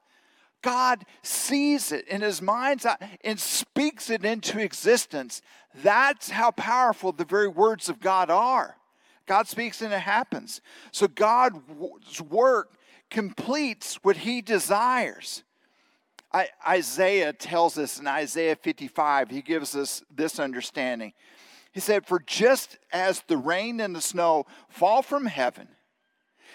God 0.62 1.06
sees 1.22 1.92
it 1.92 2.08
in 2.08 2.22
his 2.22 2.42
mind's 2.42 2.86
eye 2.86 3.20
and 3.24 3.40
speaks 3.40 4.10
it 4.10 4.26
into 4.26 4.60
existence. 4.60 5.42
That's 5.84 6.30
how 6.30 6.52
powerful 6.52 7.12
the 7.12 7.26
very 7.26 7.48
words 7.48 7.90
of 7.90 8.00
God 8.00 8.30
are. 8.30 8.76
God 9.28 9.48
speaks 9.48 9.82
and 9.82 9.94
it 9.94 10.00
happens. 10.00 10.62
So 10.92 11.08
God's 11.08 12.22
work 12.22 12.72
completes 13.10 13.96
what 14.04 14.18
he 14.18 14.42
desires. 14.42 15.44
I, 16.32 16.50
Isaiah 16.68 17.34
tells 17.34 17.78
us 17.78 18.00
in 18.00 18.08
Isaiah 18.08 18.56
55, 18.56 19.30
he 19.30 19.42
gives 19.42 19.76
us 19.76 20.04
this 20.14 20.40
understanding. 20.40 21.14
He 21.72 21.80
said, 21.80 22.06
For 22.06 22.20
just 22.20 22.78
as 22.92 23.24
the 23.28 23.38
rain 23.38 23.80
and 23.80 23.96
the 23.96 24.02
snow 24.02 24.46
fall 24.70 25.02
from 25.02 25.26
heaven, 25.26 25.68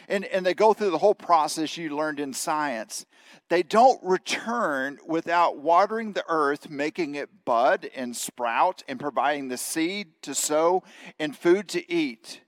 and, 0.08 0.24
and 0.26 0.44
they 0.44 0.54
go 0.54 0.72
through 0.72 0.90
the 0.90 0.98
whole 0.98 1.14
process 1.14 1.76
you 1.76 1.94
learned 1.94 2.20
in 2.20 2.32
science, 2.32 3.06
they 3.48 3.62
don't 3.62 4.02
return 4.02 4.98
without 5.06 5.58
watering 5.58 6.12
the 6.12 6.24
earth, 6.28 6.70
making 6.70 7.14
it 7.14 7.44
bud 7.44 7.88
and 7.94 8.16
sprout, 8.16 8.82
and 8.88 8.98
providing 8.98 9.48
the 9.48 9.56
seed 9.56 10.08
to 10.22 10.34
sow 10.34 10.82
and 11.18 11.36
food 11.36 11.68
to 11.68 11.92
eat. 11.92 12.40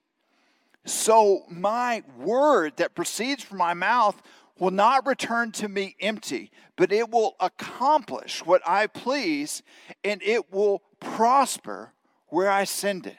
So 0.84 1.44
my 1.48 2.02
word 2.18 2.76
that 2.76 2.94
proceeds 2.94 3.42
from 3.42 3.58
my 3.58 3.74
mouth 3.74 4.20
will 4.58 4.70
not 4.70 5.06
return 5.06 5.50
to 5.52 5.68
me 5.68 5.96
empty, 6.00 6.50
but 6.76 6.92
it 6.92 7.10
will 7.10 7.36
accomplish 7.40 8.44
what 8.44 8.62
I 8.66 8.86
please 8.86 9.62
and 10.04 10.22
it 10.22 10.52
will 10.52 10.82
prosper 11.00 11.92
where 12.28 12.50
I 12.50 12.64
send 12.64 13.06
it. 13.06 13.16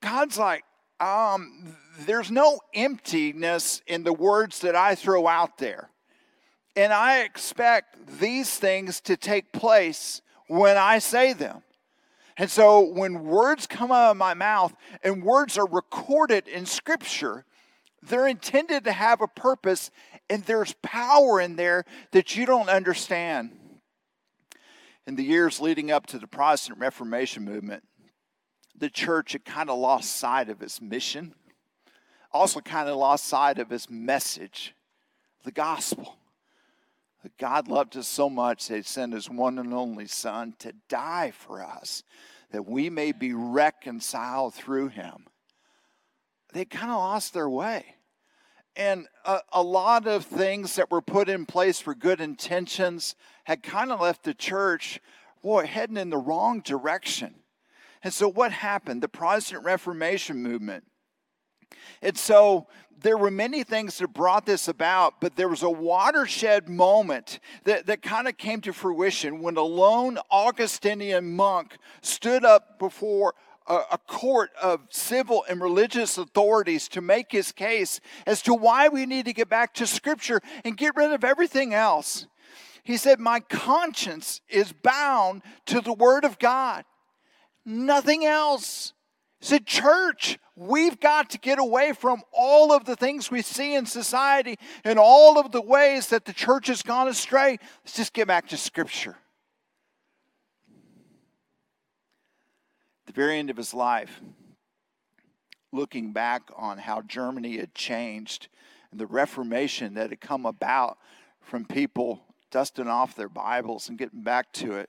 God's 0.00 0.38
like, 0.38 0.64
um, 1.00 1.76
there's 2.00 2.30
no 2.30 2.60
emptiness 2.74 3.82
in 3.86 4.02
the 4.02 4.12
words 4.12 4.60
that 4.60 4.74
I 4.74 4.94
throw 4.94 5.26
out 5.26 5.58
there. 5.58 5.90
And 6.76 6.92
I 6.92 7.20
expect 7.20 8.18
these 8.18 8.56
things 8.56 9.00
to 9.02 9.16
take 9.16 9.52
place 9.52 10.22
when 10.48 10.76
I 10.76 10.98
say 10.98 11.32
them. 11.32 11.62
And 12.36 12.50
so 12.50 12.80
when 12.80 13.24
words 13.24 13.66
come 13.66 13.92
out 13.92 14.10
of 14.10 14.16
my 14.16 14.34
mouth 14.34 14.74
and 15.04 15.22
words 15.22 15.56
are 15.56 15.68
recorded 15.68 16.48
in 16.48 16.66
Scripture, 16.66 17.44
they're 18.02 18.26
intended 18.26 18.84
to 18.84 18.92
have 18.92 19.20
a 19.20 19.28
purpose 19.28 19.90
and 20.28 20.42
there's 20.44 20.74
power 20.82 21.40
in 21.40 21.56
there 21.56 21.84
that 22.10 22.34
you 22.34 22.46
don't 22.46 22.68
understand. 22.68 23.50
In 25.06 25.16
the 25.16 25.22
years 25.22 25.60
leading 25.60 25.90
up 25.90 26.06
to 26.06 26.18
the 26.18 26.26
Protestant 26.26 26.78
Reformation 26.78 27.44
movement, 27.44 27.84
the 28.76 28.90
church 28.90 29.32
had 29.32 29.44
kind 29.44 29.70
of 29.70 29.78
lost 29.78 30.16
sight 30.16 30.48
of 30.48 30.62
its 30.62 30.80
mission, 30.80 31.34
also 32.34 32.60
kind 32.60 32.88
of 32.88 32.96
lost 32.96 33.24
sight 33.26 33.58
of 33.58 33.70
his 33.70 33.88
message, 33.88 34.74
the 35.44 35.52
gospel. 35.52 36.16
That 37.22 37.38
God 37.38 37.68
loved 37.68 37.96
us 37.96 38.06
so 38.06 38.28
much 38.28 38.68
that 38.68 38.76
He 38.76 38.82
sent 38.82 39.14
His 39.14 39.30
one 39.30 39.58
and 39.58 39.72
only 39.72 40.06
Son 40.06 40.54
to 40.58 40.74
die 40.90 41.30
for 41.30 41.64
us, 41.64 42.02
that 42.50 42.66
we 42.66 42.90
may 42.90 43.12
be 43.12 43.32
reconciled 43.32 44.52
through 44.52 44.88
Him. 44.88 45.24
They 46.52 46.66
kind 46.66 46.90
of 46.90 46.98
lost 46.98 47.32
their 47.32 47.48
way. 47.48 47.86
And 48.76 49.06
a, 49.24 49.38
a, 49.52 49.62
lot 49.62 50.06
of 50.06 50.26
things 50.26 50.76
that 50.76 50.90
were 50.90 51.00
put 51.00 51.30
in 51.30 51.46
place 51.46 51.80
for 51.80 51.94
good 51.94 52.20
intentions 52.20 53.14
had 53.44 53.62
kind 53.62 53.90
of 53.90 54.00
left 54.00 54.24
the 54.24 54.34
church, 54.34 55.00
boy, 55.42 55.64
heading 55.64 55.96
in 55.96 56.10
the 56.10 56.18
wrong 56.18 56.60
direction. 56.60 57.36
And 58.02 58.12
so, 58.12 58.28
what 58.28 58.52
happened? 58.52 59.02
The 59.02 59.08
Protestant 59.08 59.64
Reformation 59.64 60.42
movement. 60.42 60.84
And 62.02 62.16
so, 62.16 62.66
there 63.04 63.18
were 63.18 63.30
many 63.30 63.62
things 63.64 63.98
that 63.98 64.08
brought 64.08 64.46
this 64.46 64.66
about, 64.66 65.20
but 65.20 65.36
there 65.36 65.48
was 65.48 65.62
a 65.62 65.70
watershed 65.70 66.70
moment 66.70 67.38
that, 67.64 67.86
that 67.86 68.00
kind 68.00 68.26
of 68.26 68.38
came 68.38 68.62
to 68.62 68.72
fruition 68.72 69.40
when 69.40 69.56
a 69.56 69.62
lone 69.62 70.18
Augustinian 70.30 71.36
monk 71.36 71.76
stood 72.00 72.44
up 72.44 72.78
before 72.78 73.34
a, 73.66 73.80
a 73.92 73.98
court 74.06 74.50
of 74.60 74.80
civil 74.90 75.44
and 75.48 75.60
religious 75.60 76.18
authorities 76.18 76.88
to 76.88 77.00
make 77.00 77.30
his 77.30 77.52
case 77.52 78.00
as 78.26 78.42
to 78.42 78.54
why 78.54 78.88
we 78.88 79.06
need 79.06 79.26
to 79.26 79.32
get 79.32 79.48
back 79.48 79.74
to 79.74 79.86
Scripture 79.86 80.40
and 80.64 80.76
get 80.76 80.96
rid 80.96 81.12
of 81.12 81.24
everything 81.24 81.74
else. 81.74 82.26
He 82.82 82.96
said, 82.96 83.20
My 83.20 83.40
conscience 83.40 84.40
is 84.48 84.72
bound 84.72 85.42
to 85.66 85.80
the 85.80 85.92
Word 85.92 86.24
of 86.24 86.38
God, 86.38 86.84
nothing 87.64 88.24
else. 88.24 88.92
Said, 89.44 89.66
Church, 89.66 90.38
we've 90.56 90.98
got 90.98 91.28
to 91.28 91.38
get 91.38 91.58
away 91.58 91.92
from 91.92 92.22
all 92.32 92.72
of 92.72 92.86
the 92.86 92.96
things 92.96 93.30
we 93.30 93.42
see 93.42 93.74
in 93.74 93.84
society 93.84 94.56
and 94.84 94.98
all 94.98 95.38
of 95.38 95.52
the 95.52 95.60
ways 95.60 96.06
that 96.08 96.24
the 96.24 96.32
church 96.32 96.68
has 96.68 96.80
gone 96.80 97.08
astray. 97.08 97.58
Let's 97.84 97.94
just 97.94 98.14
get 98.14 98.26
back 98.26 98.48
to 98.48 98.56
Scripture. 98.56 99.18
At 103.02 103.06
the 103.08 103.12
very 103.12 103.38
end 103.38 103.50
of 103.50 103.58
his 103.58 103.74
life, 103.74 104.22
looking 105.72 106.14
back 106.14 106.50
on 106.56 106.78
how 106.78 107.02
Germany 107.02 107.58
had 107.58 107.74
changed 107.74 108.48
and 108.90 108.98
the 108.98 109.06
Reformation 109.06 109.92
that 109.92 110.08
had 110.08 110.22
come 110.22 110.46
about 110.46 110.96
from 111.42 111.66
people 111.66 112.22
dusting 112.50 112.88
off 112.88 113.14
their 113.14 113.28
Bibles 113.28 113.90
and 113.90 113.98
getting 113.98 114.22
back 114.22 114.54
to 114.54 114.72
it. 114.72 114.88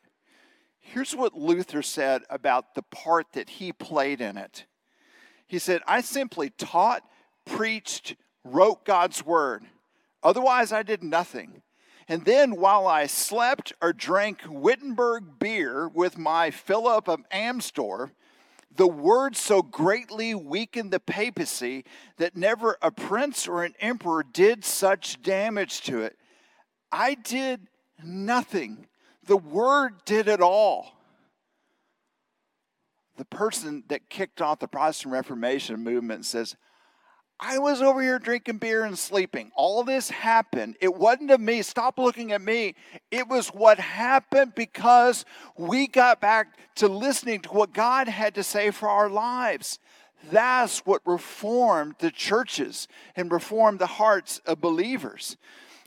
Here's 0.88 1.16
what 1.16 1.34
Luther 1.34 1.82
said 1.82 2.22
about 2.30 2.76
the 2.76 2.84
part 2.84 3.34
that 3.34 3.50
he 3.50 3.74
played 3.74 4.22
in 4.22 4.38
it. 4.38 4.66
He 5.48 5.58
said, 5.58 5.82
I 5.88 6.02
simply 6.02 6.52
taught, 6.52 7.02
preached, 7.44 8.16
wrote 8.44 8.86
God's 8.86 9.26
word. 9.26 9.66
Otherwise, 10.22 10.72
I 10.72 10.84
did 10.84 11.04
nothing. 11.04 11.64
And 12.08 12.24
then 12.24 12.56
while 12.56 12.86
I 12.86 13.08
slept 13.08 13.74
or 13.82 13.94
drank 13.94 14.42
Wittenberg 14.48 15.40
beer 15.40 15.88
with 15.88 16.20
my 16.20 16.52
Philip 16.52 17.10
of 17.10 17.28
Amsdorf, 17.30 18.12
the 18.74 18.88
word 18.88 19.36
so 19.36 19.64
greatly 19.64 20.36
weakened 20.36 20.92
the 20.92 21.00
papacy 21.00 21.84
that 22.18 22.38
never 22.38 22.78
a 22.82 22.92
prince 22.92 23.48
or 23.48 23.64
an 23.64 23.74
emperor 23.80 24.24
did 24.24 24.64
such 24.64 25.22
damage 25.24 25.82
to 25.82 26.04
it. 26.04 26.16
I 26.92 27.16
did 27.16 27.68
nothing. 28.04 28.86
The 29.26 29.38
word 29.38 30.06
did 30.06 30.28
it 30.28 30.42
all. 30.42 30.92
The 33.18 33.26
person 33.26 33.84
that 33.88 34.10
kicked 34.10 34.42
off 34.42 34.60
the 34.60 34.68
Protestant 34.68 35.14
Reformation 35.14 35.84
movement 35.84 36.26
says, 36.26 36.56
I 37.40 37.60
was 37.60 37.82
over 37.82 38.02
here 38.02 38.18
drinking 38.18 38.60
beer 38.60 38.86
and 38.86 38.98
sleeping. 38.98 39.52
All 39.56 39.84
this 39.84 40.10
happened. 40.10 40.78
It 40.80 40.96
wasn't 40.96 41.32
of 41.32 41.42
me. 41.42 41.62
Stop 41.64 41.98
looking 41.98 42.32
at 42.32 42.42
me. 42.42 42.76
It 43.12 43.28
was 43.28 43.50
what 43.50 43.78
happened 43.78 44.54
because 44.56 45.26
we 45.58 45.88
got 45.88 46.22
back 46.22 46.58
to 46.76 46.88
listening 46.88 47.42
to 47.42 47.50
what 47.50 47.74
God 47.74 48.08
had 48.08 48.36
to 48.36 48.44
say 48.44 48.72
for 48.72 48.88
our 48.88 49.10
lives. 49.10 49.80
That's 50.32 50.80
what 50.86 51.02
reformed 51.06 51.96
the 52.00 52.10
churches 52.10 52.88
and 53.18 53.32
reformed 53.32 53.80
the 53.80 53.88
hearts 53.88 54.40
of 54.46 54.62
believers. 54.62 55.36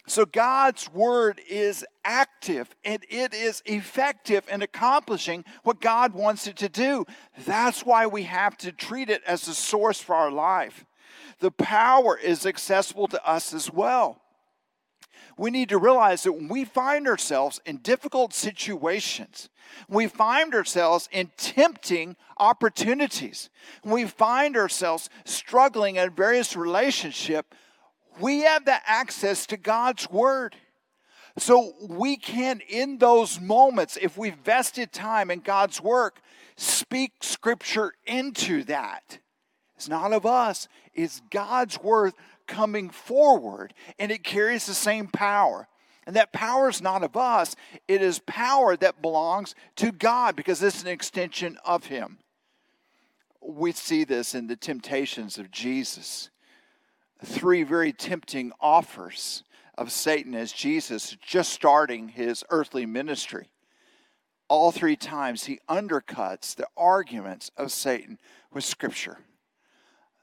So 0.08 0.24
God's 0.24 0.90
word 0.92 1.40
is 1.48 1.84
active 2.04 2.74
and 2.84 3.04
it 3.08 3.34
is 3.34 3.62
effective 3.66 4.44
in 4.50 4.62
accomplishing 4.62 5.44
what 5.62 5.80
God 5.80 6.14
wants 6.14 6.46
it 6.46 6.56
to 6.56 6.68
do. 6.68 7.04
That's 7.46 7.84
why 7.84 8.06
we 8.06 8.24
have 8.24 8.56
to 8.58 8.72
treat 8.72 9.10
it 9.10 9.22
as 9.26 9.46
a 9.46 9.54
source 9.54 10.00
for 10.00 10.14
our 10.14 10.30
life 10.30 10.84
the 11.40 11.50
power 11.50 12.16
is 12.16 12.46
accessible 12.46 13.08
to 13.08 13.28
us 13.28 13.54
as 13.54 13.72
well. 13.72 14.20
We 15.36 15.50
need 15.50 15.68
to 15.68 15.78
realize 15.78 16.24
that 16.24 16.32
when 16.32 16.48
we 16.48 16.64
find 16.64 17.06
ourselves 17.06 17.60
in 17.64 17.76
difficult 17.78 18.34
situations, 18.34 19.48
we 19.88 20.08
find 20.08 20.52
ourselves 20.52 21.08
in 21.12 21.30
tempting 21.36 22.16
opportunities, 22.38 23.50
we 23.84 24.04
find 24.04 24.56
ourselves 24.56 25.08
struggling 25.24 25.96
in 25.96 26.10
various 26.10 26.56
relationships, 26.56 27.56
we 28.20 28.40
have 28.40 28.64
the 28.64 28.78
access 28.88 29.46
to 29.46 29.56
God's 29.56 30.10
word. 30.10 30.56
So 31.38 31.72
we 31.88 32.16
can, 32.16 32.60
in 32.68 32.98
those 32.98 33.40
moments, 33.40 33.96
if 34.00 34.16
we've 34.18 34.36
vested 34.36 34.92
time 34.92 35.30
in 35.30 35.40
God's 35.40 35.80
work, 35.80 36.20
speak 36.56 37.12
scripture 37.20 37.92
into 38.06 38.64
that. 38.64 39.18
It's 39.76 39.88
not 39.88 40.12
of 40.12 40.26
us, 40.26 40.66
it's 40.94 41.22
God's 41.30 41.80
word 41.80 42.12
coming 42.48 42.90
forward, 42.90 43.72
and 43.98 44.10
it 44.10 44.24
carries 44.24 44.66
the 44.66 44.74
same 44.74 45.06
power. 45.06 45.68
And 46.04 46.16
that 46.16 46.32
power 46.32 46.68
is 46.68 46.82
not 46.82 47.04
of 47.04 47.16
us, 47.16 47.54
it 47.86 48.02
is 48.02 48.18
power 48.20 48.76
that 48.76 49.00
belongs 49.00 49.54
to 49.76 49.92
God 49.92 50.34
because 50.34 50.60
it's 50.62 50.82
an 50.82 50.88
extension 50.88 51.58
of 51.64 51.86
Him. 51.86 52.18
We 53.40 53.70
see 53.72 54.02
this 54.02 54.34
in 54.34 54.48
the 54.48 54.56
temptations 54.56 55.38
of 55.38 55.52
Jesus. 55.52 56.30
Three 57.24 57.62
very 57.62 57.92
tempting 57.92 58.52
offers 58.60 59.42
of 59.76 59.92
Satan 59.92 60.34
as 60.34 60.52
Jesus 60.52 61.16
just 61.20 61.52
starting 61.52 62.08
his 62.08 62.44
earthly 62.50 62.86
ministry. 62.86 63.48
All 64.48 64.72
three 64.72 64.96
times 64.96 65.44
he 65.44 65.60
undercuts 65.68 66.54
the 66.54 66.66
arguments 66.76 67.50
of 67.56 67.70
Satan 67.70 68.18
with 68.52 68.64
Scripture. 68.64 69.18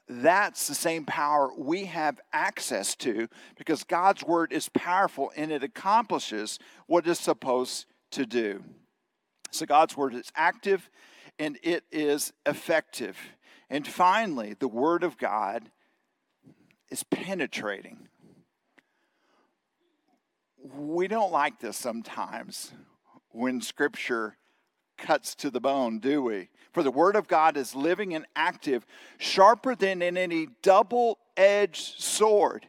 That's 0.08 0.68
the 0.68 0.74
same 0.74 1.04
power 1.04 1.50
we 1.56 1.86
have 1.86 2.20
access 2.32 2.94
to 2.96 3.28
because 3.56 3.82
God's 3.82 4.22
word 4.22 4.52
is 4.52 4.68
powerful 4.68 5.32
and 5.36 5.50
it 5.50 5.64
accomplishes 5.64 6.58
what 6.86 7.06
it's 7.06 7.20
supposed 7.20 7.86
to 8.12 8.24
do. 8.24 8.62
So, 9.50 9.66
God's 9.66 9.96
word 9.96 10.14
is 10.14 10.30
active 10.36 10.90
and 11.38 11.58
it 11.62 11.84
is 11.90 12.32
effective. 12.44 13.16
And 13.68 13.86
finally, 13.86 14.54
the 14.58 14.68
word 14.68 15.02
of 15.02 15.18
God 15.18 15.70
is 16.90 17.02
penetrating. 17.04 18.08
We 20.76 21.08
don't 21.08 21.32
like 21.32 21.60
this 21.60 21.76
sometimes 21.76 22.72
when 23.30 23.60
scripture 23.60 24.36
cuts 24.96 25.34
to 25.36 25.50
the 25.50 25.60
bone, 25.60 25.98
do 25.98 26.22
we? 26.22 26.48
For 26.72 26.82
the 26.82 26.90
word 26.90 27.16
of 27.16 27.28
God 27.28 27.56
is 27.56 27.74
living 27.74 28.14
and 28.14 28.26
active, 28.34 28.86
sharper 29.18 29.74
than 29.74 30.02
in 30.02 30.16
any 30.16 30.48
double 30.62 31.18
edged 31.36 32.00
sword, 32.00 32.66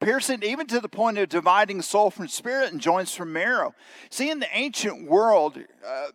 piercing 0.00 0.42
even 0.42 0.66
to 0.66 0.80
the 0.80 0.88
point 0.88 1.18
of 1.18 1.28
dividing 1.28 1.82
soul 1.82 2.10
from 2.10 2.28
spirit 2.28 2.72
and 2.72 2.80
joints 2.80 3.14
from 3.14 3.32
marrow. 3.32 3.74
See, 4.10 4.30
in 4.30 4.40
the 4.40 4.48
ancient 4.52 5.08
world, 5.08 5.58
uh, 5.86 6.08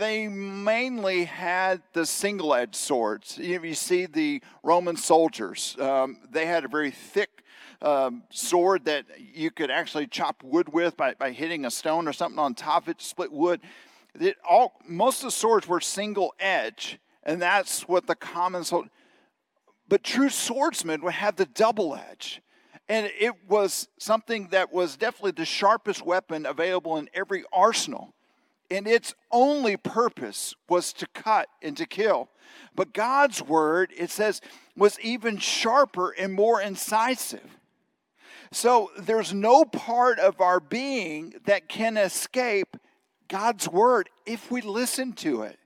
they 0.00 0.26
mainly 0.28 1.24
had 1.24 1.82
the 1.92 2.06
single 2.06 2.54
edged 2.54 2.74
swords. 2.74 3.38
You, 3.38 3.62
you, 3.62 3.74
see 3.74 4.06
the 4.06 4.42
Roman 4.62 4.96
soldiers, 4.96 5.76
um, 5.78 6.18
they 6.30 6.46
had 6.46 6.64
a 6.64 6.68
very 6.68 6.90
thick 6.90 7.44
um, 7.82 8.24
sword 8.30 8.86
that 8.86 9.04
you 9.18 9.50
could 9.50 9.70
actually 9.70 10.06
chop 10.06 10.42
wood 10.42 10.72
with 10.72 10.96
by, 10.96 11.14
by 11.14 11.32
hitting 11.32 11.66
a 11.66 11.70
stone 11.70 12.08
or 12.08 12.12
something 12.12 12.38
on 12.38 12.54
top 12.54 12.84
of 12.84 12.88
it 12.88 12.98
to 12.98 13.04
split 13.04 13.30
wood. 13.30 13.60
It 14.18 14.36
all, 14.48 14.80
most 14.88 15.20
of 15.20 15.26
the 15.26 15.30
swords 15.30 15.68
were 15.68 15.80
single 15.80 16.34
edge, 16.40 16.98
and 17.22 17.40
that's 17.40 17.86
what 17.86 18.06
the 18.06 18.16
common 18.16 18.64
sword. 18.64 18.88
But 19.88 20.02
true 20.02 20.30
swordsmen 20.30 21.02
would 21.02 21.14
have 21.14 21.36
the 21.36 21.46
double 21.46 21.94
edge. 21.94 22.42
And 22.88 23.10
it 23.20 23.34
was 23.48 23.86
something 23.98 24.48
that 24.48 24.72
was 24.72 24.96
definitely 24.96 25.32
the 25.32 25.44
sharpest 25.44 26.04
weapon 26.04 26.44
available 26.44 26.96
in 26.96 27.08
every 27.14 27.44
arsenal 27.52 28.14
and 28.70 28.86
its 28.86 29.14
only 29.30 29.76
purpose 29.76 30.54
was 30.68 30.92
to 30.94 31.06
cut 31.08 31.48
and 31.62 31.76
to 31.76 31.86
kill. 31.86 32.28
But 32.74 32.92
God's 32.92 33.42
word, 33.42 33.92
it 33.96 34.10
says, 34.10 34.40
was 34.76 34.98
even 35.00 35.38
sharper 35.38 36.10
and 36.10 36.32
more 36.32 36.60
incisive. 36.60 37.58
So 38.52 38.90
there's 38.98 39.32
no 39.32 39.64
part 39.64 40.18
of 40.18 40.40
our 40.40 40.60
being 40.60 41.34
that 41.46 41.68
can 41.68 41.96
escape 41.96 42.76
God's 43.28 43.68
word 43.68 44.08
if 44.26 44.50
we 44.50 44.60
listen 44.60 45.12
to 45.14 45.42
it. 45.42 45.58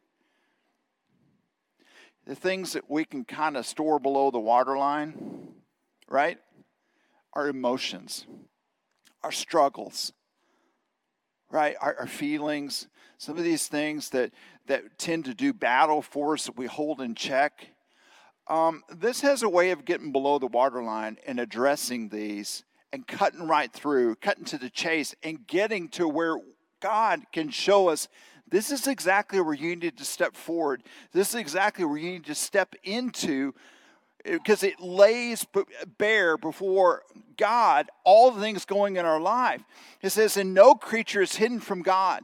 The 2.26 2.34
things 2.34 2.73
that 2.73 2.90
we 2.90 3.04
can 3.04 3.25
kind 3.25 3.56
of 3.56 3.66
store 3.66 3.99
below 3.99 4.30
the 4.30 4.40
waterline, 4.40 5.49
right? 6.08 6.38
Our 7.32 7.49
emotions, 7.49 8.26
our 9.23 9.32
struggles, 9.32 10.12
right? 11.50 11.76
Our, 11.80 11.96
our, 12.00 12.06
feelings, 12.06 12.88
some 13.25 13.38
of 13.38 13.45
these 13.45 13.66
things 13.69 14.11
that, 14.11 14.33
that 14.66 14.99
tend 14.99 15.25
to 15.25 15.35
do 15.35 15.54
battle 15.54 16.02
for 16.02 16.35
us 16.35 16.45
that 16.45 16.59
we 16.59 16.66
hold 16.66 17.00
in 17.00 17.14
check. 17.14 17.69
Um, 18.49 18.83
this 18.95 19.23
has 19.23 19.43
a 19.43 19.49
way 19.49 19.71
of 19.71 19.87
getting 19.87 20.12
below 20.12 20.38
the 20.38 20.47
waterline 20.47 21.16
and 21.26 21.40
addressing 21.40 22.11
these 22.11 22.64
and 22.93 23.07
cutting 23.07 23.49
right 23.49 23.73
through, 23.73 24.16
cutting 24.16 24.45
to 24.45 24.58
the 24.58 24.69
chase, 24.69 25.15
and 25.23 25.47
getting 25.47 25.89
to 25.89 26.06
where 26.06 26.37
God 26.80 27.23
can 27.32 27.49
show 27.49 27.89
us 27.89 28.08
this 28.50 28.71
is 28.71 28.87
exactly 28.87 29.41
where 29.41 29.54
you 29.54 29.75
need 29.75 29.97
to 29.97 30.04
step 30.04 30.37
forward. 30.37 30.82
This 31.13 31.30
is 31.30 31.37
exactly 31.37 31.84
where 31.87 31.97
you 31.97 32.10
need 32.10 32.26
to 32.26 32.34
step 32.34 32.75
into 32.84 33.54
because 34.23 34.63
it 34.63 34.80
lays 34.80 35.47
bare 35.99 36.37
before 36.37 37.02
God 37.37 37.91
all 38.04 38.30
the 38.30 38.41
things 38.41 38.65
going 38.65 38.97
in 38.97 39.04
our 39.04 39.21
life. 39.21 39.63
It 40.02 40.10
says, 40.10 40.37
And 40.37 40.54
no 40.54 40.75
creature 40.75 41.23
is 41.23 41.37
hidden 41.37 41.60
from 41.60 41.82
God, 41.82 42.23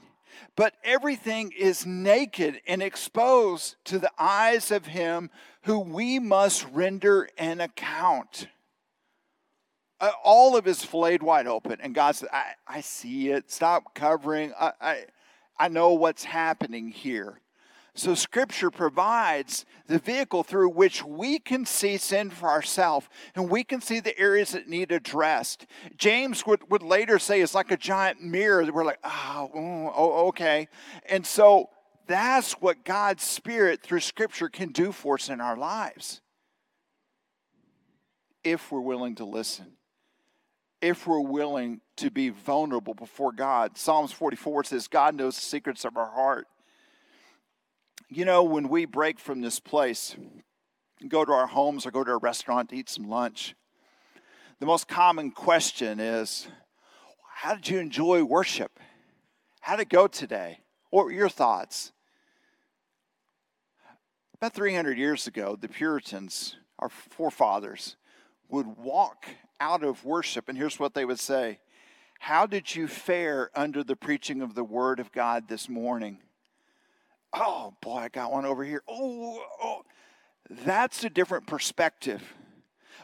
but 0.57 0.75
everything 0.85 1.53
is 1.57 1.87
naked 1.87 2.61
and 2.67 2.83
exposed 2.83 3.77
to 3.85 3.99
the 3.99 4.11
eyes 4.19 4.71
of 4.71 4.87
Him 4.87 5.31
who 5.63 5.79
we 5.79 6.19
must 6.19 6.67
render 6.73 7.29
an 7.39 7.61
account. 7.61 8.49
Uh, 10.01 10.13
all 10.25 10.57
of 10.57 10.67
is 10.67 10.83
flayed 10.83 11.23
wide 11.23 11.47
open, 11.47 11.79
and 11.83 11.95
God 11.95 12.17
said, 12.17 12.31
I, 12.33 12.53
I 12.67 12.81
see 12.81 13.29
it. 13.29 13.51
Stop 13.51 13.95
covering. 13.95 14.53
I, 14.59 14.73
I, 14.81 15.05
I 15.59 15.69
know 15.69 15.93
what's 15.93 16.25
happening 16.25 16.89
here. 16.89 17.39
So, 17.95 18.15
Scripture 18.15 18.71
provides 18.71 19.65
the 19.87 19.99
vehicle 19.99 20.43
through 20.43 20.71
which 20.71 21.05
we 21.05 21.39
can 21.39 21.67
see 21.67 21.97
sin 21.97 22.31
for 22.31 22.49
ourselves 22.49 23.09
and 23.35 23.51
we 23.51 23.65
can 23.65 23.81
see 23.81 24.01
the 24.01 24.19
areas 24.19 24.53
that 24.53 24.69
need 24.69 24.93
addressed. 24.93 25.67
James 25.97 26.47
would, 26.47 26.71
would 26.71 26.83
later 26.83 27.19
say 27.19 27.41
it's 27.41 27.55
like 27.55 27.71
a 27.71 27.77
giant 27.77 28.23
mirror 28.23 28.65
that 28.65 28.73
we're 28.73 28.85
like, 28.85 29.01
oh, 29.05 29.51
oh, 29.55 30.29
okay. 30.29 30.69
And 31.09 31.27
so, 31.27 31.71
that's 32.07 32.55
what 32.55 32.85
God's 32.85 33.23
Spirit 33.23 33.83
through 33.83 34.01
Scripture 34.01 34.49
can 34.49 34.71
do 34.71 34.91
for 34.93 35.15
us 35.15 35.29
in 35.29 35.41
our 35.41 35.57
lives 35.57 36.21
if 38.43 38.73
we're 38.73 38.81
willing 38.81 39.15
to 39.17 39.25
listen, 39.25 39.73
if 40.81 41.07
we're 41.07 41.21
willing 41.21 41.81
to 41.97 42.11
be 42.11 42.31
vulnerable 42.31 42.95
before 42.95 43.33
God. 43.33 43.77
Psalms 43.77 44.13
44 44.13 44.65
says, 44.65 44.89
God 44.89 45.15
knows 45.15 45.37
the 45.37 45.43
secrets 45.43 45.85
of 45.85 45.97
our 45.97 46.11
heart. 46.11 46.47
You 48.13 48.25
know, 48.25 48.43
when 48.43 48.69
we 48.69 48.87
break 48.87 49.21
from 49.21 49.41
this 49.41 49.61
place, 49.61 50.17
go 51.07 51.25
to 51.25 51.31
our 51.31 51.47
homes 51.47 51.87
or 51.87 51.93
go 51.93 52.03
to 52.03 52.11
a 52.11 52.17
restaurant 52.17 52.71
to 52.71 52.77
eat 52.77 52.89
some 52.89 53.09
lunch, 53.09 53.55
the 54.59 54.67
most 54.67 54.89
common 54.89 55.31
question 55.31 56.01
is, 56.01 56.49
How 57.37 57.55
did 57.55 57.69
you 57.69 57.79
enjoy 57.79 58.25
worship? 58.25 58.81
How 59.61 59.77
did 59.77 59.83
it 59.83 59.91
go 59.91 60.09
today? 60.09 60.59
What 60.91 61.05
were 61.05 61.13
your 61.13 61.29
thoughts? 61.29 61.93
About 64.35 64.55
300 64.55 64.99
years 64.99 65.29
ago, 65.29 65.55
the 65.55 65.69
Puritans, 65.69 66.57
our 66.81 66.89
forefathers, 66.89 67.97
would 68.49 68.67
walk 68.77 69.27
out 69.61 69.85
of 69.85 70.05
worship, 70.05 70.49
and 70.49 70.59
here's 70.59 70.81
what 70.81 70.95
they 70.95 71.05
would 71.05 71.21
say 71.21 71.61
How 72.19 72.45
did 72.45 72.75
you 72.75 72.89
fare 72.89 73.53
under 73.55 73.85
the 73.85 73.95
preaching 73.95 74.43
of 74.43 74.57
the 74.57 74.65
Word 74.65 74.99
of 74.99 75.13
God 75.13 75.47
this 75.47 75.69
morning? 75.69 76.19
Oh 77.33 77.75
boy, 77.81 77.97
I 77.97 78.09
got 78.09 78.33
one 78.33 78.45
over 78.45 78.65
here. 78.65 78.83
Oh, 78.89 79.43
oh. 79.63 79.83
That's 80.49 81.05
a 81.05 81.11
different 81.11 81.47
perspective 81.47 82.23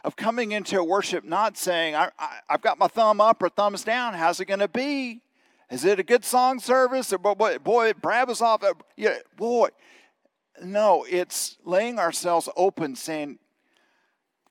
of 0.03 0.15
coming 0.15 0.51
into 0.51 0.83
worship, 0.83 1.23
not 1.23 1.57
saying, 1.57 1.95
I, 1.95 2.09
I, 2.19 2.39
have 2.49 2.61
got 2.61 2.77
my 2.77 2.87
thumb 2.87 3.21
up 3.21 3.41
or 3.41 3.49
thumbs 3.49 3.83
down. 3.83 4.13
How's 4.13 4.39
it 4.39 4.45
going 4.45 4.59
to 4.59 4.67
be? 4.67 5.21
Is 5.69 5.85
it 5.85 5.99
a 5.99 6.03
good 6.03 6.23
song 6.23 6.59
service? 6.59 7.11
Or 7.11 7.17
boy, 7.17 7.57
boy 7.59 7.93
Brad 7.93 8.27
was 8.27 8.41
off. 8.41 8.63
Uh, 8.63 8.73
yeah, 8.95 9.17
boy. 9.35 9.69
No, 10.63 11.05
it's 11.09 11.57
laying 11.63 11.99
ourselves 11.99 12.49
open, 12.55 12.95
saying, 12.95 13.37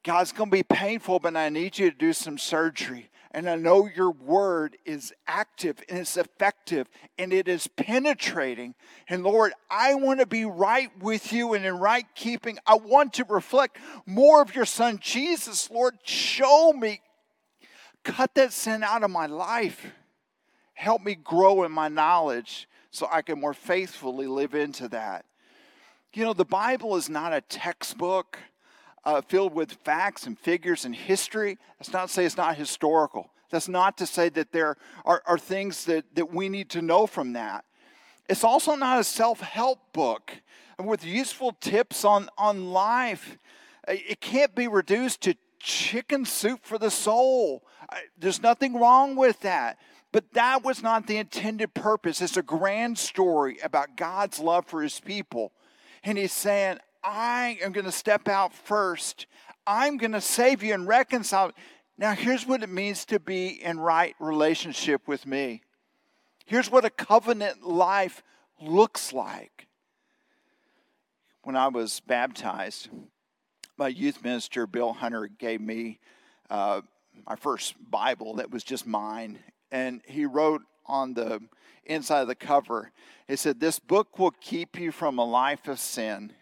God's 0.05 0.31
going 0.31 0.51
to 0.51 0.57
be 0.57 0.63
painful, 0.63 1.19
but 1.19 1.37
I 1.37 1.49
need 1.49 1.79
you 1.79 1.91
to 1.91 1.97
do 1.97 2.13
some 2.13 2.39
surgery. 2.39 3.11
And 3.33 3.49
I 3.49 3.57
know 3.57 3.89
your 3.95 4.11
word 4.11 4.77
is 4.85 5.13
active 5.27 5.83
and 5.89 5.99
it's 5.99 6.17
effective 6.17 6.89
and 7.19 7.33
it 7.33 7.49
is 7.49 7.67
penetrating. 7.67 8.75
And 9.09 9.25
Lord, 9.25 9.53
I 9.71 9.95
want 9.95 10.21
to 10.21 10.27
be 10.27 10.45
right 10.45 10.91
with 11.01 11.33
you 11.33 11.55
and 11.55 11.65
in 11.65 11.79
right 11.79 12.07
keeping. 12.15 12.59
I 12.67 12.77
want 12.77 13.15
to 13.15 13.25
reflect 13.29 13.79
more 14.07 14.43
of 14.43 14.55
your 14.55 14.65
son 14.65 14.99
Jesus. 15.01 15.71
Lord, 15.71 15.97
show 16.05 16.73
me. 16.73 17.01
Cut 18.05 18.35
that 18.35 18.53
sin 18.53 18.85
out 18.85 19.03
of 19.03 19.11
my 19.11 19.27
life. 19.27 19.87
Help 20.75 21.03
me 21.03 21.15
grow 21.15 21.65
in 21.65 21.73
my 21.73 21.89
knowledge 21.89 22.69
so 22.91 23.09
I 23.11 23.23
can 23.23 23.41
more 23.41 23.55
faithfully 23.55 24.27
live 24.27 24.55
into 24.55 24.89
that. 24.89 25.25
You 26.15 26.25
know, 26.25 26.33
the 26.33 26.45
Bible 26.45 26.97
is 26.97 27.11
not 27.11 27.35
a 27.35 27.43
textbook 27.43 28.39
uh, 29.07 29.23
filled 29.23 29.55
with 29.55 29.73
facts 29.85 30.27
and 30.27 30.39
figures 30.39 30.85
and 30.85 30.95
history. 30.95 31.57
That's 31.79 31.93
not 31.93 32.09
to 32.09 32.13
say 32.13 32.25
it's 32.27 32.37
not 32.37 32.57
historical. 32.57 33.31
That's 33.51 33.69
not 33.69 33.97
to 33.99 34.07
say 34.07 34.29
that 34.31 34.51
there 34.51 34.77
are, 35.05 35.23
are 35.25 35.39
things 35.39 35.85
that, 35.85 36.15
that 36.17 36.33
we 36.33 36.49
need 36.49 36.69
to 36.71 36.83
know 36.83 37.07
from 37.07 37.33
that. 37.35 37.65
It's 38.29 38.43
also 38.43 38.75
not 38.75 38.99
a 38.99 39.05
self 39.05 39.41
help 39.41 39.93
book 39.93 40.33
with 40.83 41.05
useful 41.05 41.53
tips 41.53 42.05
on, 42.05 42.29
on 42.37 42.73
life. 42.73 43.39
It 43.87 44.21
can't 44.21 44.55
be 44.55 44.67
reduced 44.67 45.21
to 45.23 45.37
chicken 45.61 46.25
soup 46.25 46.61
for 46.65 46.77
the 46.77 46.91
soul. 46.91 47.63
There's 48.19 48.43
nothing 48.43 48.75
wrong 48.75 49.15
with 49.15 49.41
that. 49.41 49.79
But 50.11 50.33
that 50.33 50.65
was 50.65 50.83
not 50.83 51.07
the 51.07 51.19
intended 51.19 51.75
purpose. 51.75 52.21
It's 52.21 52.37
a 52.37 52.43
grand 52.43 52.99
story 52.99 53.59
about 53.63 53.97
God's 53.97 54.41
love 54.41 54.67
for 54.67 54.83
his 54.83 54.99
people. 54.99 55.53
And 56.03 56.19
he's 56.19 56.33
saying, 56.33 56.79
I 57.07 57.57
am 57.63 57.71
going 57.71 57.85
to 57.85 57.93
step 57.93 58.27
out 58.27 58.53
first. 58.53 59.27
I'm 59.65 59.97
going 59.97 60.11
to 60.13 60.21
save 60.21 60.65
you 60.65 60.75
and 60.75 60.89
reconcile. 60.89 61.53
Now, 61.97 62.13
here's 62.13 62.45
what 62.45 62.65
it 62.65 62.69
means 62.69 63.05
to 63.07 63.21
be 63.21 63.63
in 63.63 63.79
right 63.79 64.17
relationship 64.19 65.07
with 65.07 65.25
me. 65.25 65.63
Here's 66.47 66.69
what 66.69 66.85
a 66.85 66.91
covenant 66.91 67.65
life 67.65 68.25
looks 68.61 69.13
like. 69.13 69.69
When 71.45 71.55
I 71.55 71.69
was 71.69 72.01
baptized, 72.01 72.89
my 73.79 73.87
youth 73.87 74.25
minister, 74.25 74.67
Bill 74.67 74.93
Hunter, 74.93 75.29
gave 75.29 75.61
me 75.61 76.01
uh, 76.51 76.81
my 77.25 77.37
first 77.37 77.75
Bible 77.89 78.35
that 78.35 78.51
was 78.51 78.65
just 78.65 78.85
mine. 78.85 79.39
And 79.71 80.03
he 80.07 80.27
wrote 80.27 80.63
on 80.87 81.15
the 81.15 81.41
inside 81.85 82.23
of 82.23 82.29
the 82.29 82.35
cover, 82.35 82.91
he 83.29 83.37
said, 83.37 83.61
This 83.61 83.79
book 83.79 84.19
will 84.19 84.33
keep 84.41 84.77
you 84.77 84.91
from 84.91 85.21
a 85.21 85.25
life 85.25 85.69
of 85.69 85.79
sin, 85.79 86.33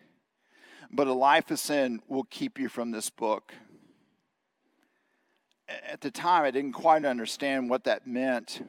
but 0.90 1.06
a 1.06 1.12
life 1.12 1.50
of 1.50 1.58
sin 1.58 2.00
will 2.08 2.24
keep 2.24 2.58
you 2.58 2.68
from 2.68 2.90
this 2.90 3.10
book. 3.10 3.52
At 5.68 6.00
the 6.00 6.10
time, 6.10 6.44
I 6.44 6.50
didn't 6.50 6.72
quite 6.72 7.04
understand 7.04 7.70
what 7.70 7.84
that 7.84 8.06
meant. 8.06 8.62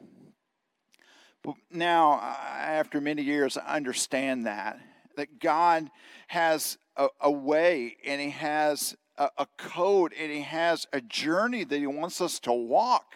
But 1.42 1.54
now, 1.70 2.14
after 2.14 3.00
many 3.00 3.22
years, 3.22 3.56
I 3.56 3.76
understand 3.76 4.46
that. 4.46 4.80
That 5.16 5.38
God 5.40 5.90
has 6.28 6.78
a, 6.96 7.08
a 7.20 7.30
way 7.30 7.96
and 8.04 8.20
He 8.20 8.30
has 8.30 8.96
a, 9.16 9.28
a 9.38 9.46
code 9.56 10.12
and 10.18 10.32
He 10.32 10.40
has 10.40 10.86
a 10.92 11.00
journey 11.00 11.64
that 11.64 11.78
He 11.78 11.86
wants 11.86 12.20
us 12.20 12.40
to 12.40 12.52
walk. 12.52 13.14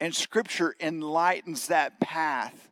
And 0.00 0.14
Scripture 0.14 0.74
enlightens 0.80 1.68
that 1.68 2.00
path. 2.00 2.69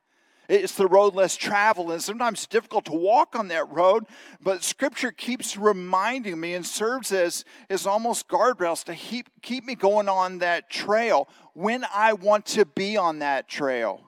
It's 0.48 0.74
the 0.74 0.86
road 0.86 1.14
less 1.14 1.36
traveled, 1.36 1.90
and 1.90 2.02
sometimes 2.02 2.38
it's 2.38 2.46
difficult 2.46 2.86
to 2.86 2.92
walk 2.92 3.36
on 3.36 3.48
that 3.48 3.70
road, 3.70 4.06
but 4.40 4.64
Scripture 4.64 5.12
keeps 5.12 5.58
reminding 5.58 6.40
me 6.40 6.54
and 6.54 6.64
serves 6.64 7.12
as, 7.12 7.44
as 7.68 7.86
almost 7.86 8.28
guardrails 8.28 8.82
to 8.84 8.94
keep, 8.94 9.28
keep 9.42 9.64
me 9.64 9.74
going 9.74 10.08
on 10.08 10.38
that 10.38 10.70
trail 10.70 11.28
when 11.52 11.84
I 11.94 12.14
want 12.14 12.46
to 12.46 12.64
be 12.64 12.96
on 12.96 13.18
that 13.18 13.46
trail. 13.46 14.00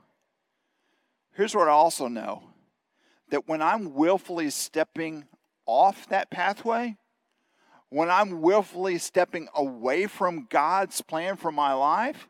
Here's 1.34 1.54
what 1.54 1.68
I 1.68 1.72
also 1.72 2.08
know 2.08 2.42
that 3.28 3.46
when 3.46 3.60
I'm 3.60 3.92
willfully 3.92 4.48
stepping 4.48 5.26
off 5.66 6.08
that 6.08 6.30
pathway, 6.30 6.96
when 7.90 8.08
I'm 8.08 8.40
willfully 8.40 8.96
stepping 8.96 9.48
away 9.54 10.06
from 10.06 10.46
God's 10.48 11.02
plan 11.02 11.36
for 11.36 11.52
my 11.52 11.74
life, 11.74 12.29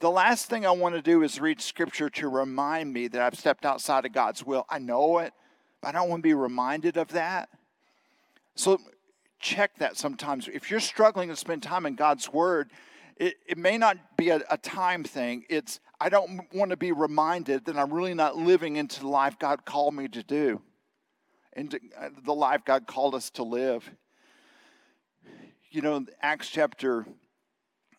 the 0.00 0.10
last 0.10 0.46
thing 0.46 0.66
I 0.66 0.72
want 0.72 0.94
to 0.94 1.02
do 1.02 1.22
is 1.22 1.40
read 1.40 1.60
scripture 1.60 2.10
to 2.10 2.28
remind 2.28 2.92
me 2.92 3.08
that 3.08 3.22
I've 3.22 3.38
stepped 3.38 3.64
outside 3.64 4.04
of 4.04 4.12
God's 4.12 4.44
will. 4.44 4.66
I 4.68 4.78
know 4.78 5.18
it, 5.18 5.32
but 5.80 5.88
I 5.88 5.92
don't 5.92 6.10
want 6.10 6.20
to 6.20 6.28
be 6.28 6.34
reminded 6.34 6.96
of 6.96 7.08
that. 7.08 7.48
So 8.54 8.78
check 9.38 9.78
that 9.78 9.96
sometimes. 9.96 10.48
If 10.48 10.70
you're 10.70 10.80
struggling 10.80 11.30
to 11.30 11.36
spend 11.36 11.62
time 11.62 11.86
in 11.86 11.94
God's 11.94 12.30
Word, 12.30 12.70
it, 13.16 13.36
it 13.46 13.56
may 13.56 13.78
not 13.78 13.96
be 14.16 14.28
a, 14.28 14.42
a 14.50 14.58
time 14.58 15.02
thing. 15.02 15.44
It's, 15.48 15.80
I 15.98 16.10
don't 16.10 16.42
want 16.52 16.70
to 16.72 16.76
be 16.76 16.92
reminded 16.92 17.64
that 17.64 17.78
I'm 17.78 17.92
really 17.92 18.14
not 18.14 18.36
living 18.36 18.76
into 18.76 19.00
the 19.00 19.08
life 19.08 19.38
God 19.38 19.64
called 19.64 19.94
me 19.94 20.08
to 20.08 20.22
do, 20.22 20.60
into 21.54 21.80
uh, 21.98 22.10
the 22.22 22.34
life 22.34 22.62
God 22.66 22.86
called 22.86 23.14
us 23.14 23.30
to 23.30 23.42
live. 23.42 23.90
You 25.70 25.80
know, 25.80 26.04
Acts 26.20 26.50
chapter 26.50 27.06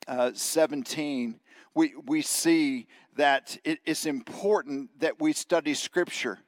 uh, 0.08 0.32
17, 0.34 1.40
we, 1.78 1.94
we 2.08 2.24
see 2.24 2.88
that 3.18 3.56
it, 3.64 3.80
it's 3.86 4.08
important 4.08 5.00
that 5.00 5.22
we 5.22 5.32
study 5.32 5.76
Scripture. 5.76 6.40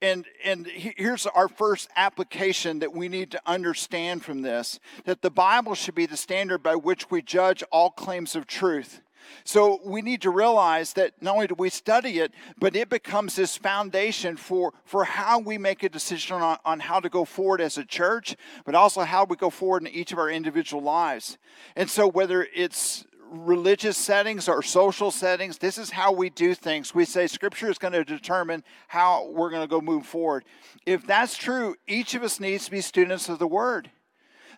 And, 0.00 0.24
and 0.42 0.66
here's 0.66 1.26
our 1.26 1.46
first 1.46 1.90
application 1.94 2.78
that 2.78 2.94
we 2.94 3.08
need 3.08 3.30
to 3.32 3.40
understand 3.44 4.24
from 4.24 4.40
this 4.40 4.80
that 5.04 5.20
the 5.20 5.30
Bible 5.30 5.74
should 5.74 5.94
be 5.94 6.06
the 6.06 6.16
standard 6.16 6.62
by 6.62 6.74
which 6.74 7.10
we 7.10 7.20
judge 7.20 7.62
all 7.70 7.90
claims 7.90 8.34
of 8.34 8.46
truth. 8.46 9.02
So 9.44 9.80
we 9.84 10.02
need 10.02 10.22
to 10.22 10.30
realize 10.30 10.94
that 10.94 11.20
not 11.20 11.34
only 11.34 11.46
do 11.46 11.54
we 11.56 11.70
study 11.70 12.18
it, 12.18 12.32
but 12.58 12.74
it 12.74 12.88
becomes 12.88 13.36
this 13.36 13.56
foundation 13.56 14.36
for, 14.36 14.72
for 14.84 15.04
how 15.04 15.38
we 15.38 15.58
make 15.58 15.82
a 15.82 15.88
decision 15.88 16.36
on, 16.36 16.58
on 16.64 16.80
how 16.80 16.98
to 16.98 17.08
go 17.08 17.24
forward 17.24 17.60
as 17.60 17.78
a 17.78 17.84
church, 17.84 18.36
but 18.64 18.74
also 18.74 19.02
how 19.02 19.24
we 19.24 19.36
go 19.36 19.50
forward 19.50 19.82
in 19.82 19.88
each 19.88 20.12
of 20.12 20.18
our 20.18 20.30
individual 20.30 20.82
lives. 20.82 21.38
And 21.76 21.90
so 21.90 22.08
whether 22.08 22.48
it's 22.54 23.04
religious 23.32 23.96
settings 23.96 24.48
or 24.48 24.62
social 24.62 25.10
settings, 25.10 25.58
this 25.58 25.78
is 25.78 25.90
how 25.90 26.12
we 26.12 26.30
do 26.30 26.54
things. 26.54 26.94
We 26.94 27.04
say 27.04 27.26
Scripture 27.26 27.70
is 27.70 27.78
going 27.78 27.94
to 27.94 28.04
determine 28.04 28.62
how 28.88 29.28
we're 29.30 29.50
going 29.50 29.62
to 29.62 29.68
go 29.68 29.80
move 29.80 30.06
forward. 30.06 30.44
If 30.86 31.06
that's 31.06 31.36
true, 31.36 31.74
each 31.88 32.14
of 32.14 32.22
us 32.22 32.38
needs 32.38 32.66
to 32.66 32.70
be 32.70 32.80
students 32.82 33.28
of 33.28 33.38
the 33.38 33.46
Word. 33.46 33.90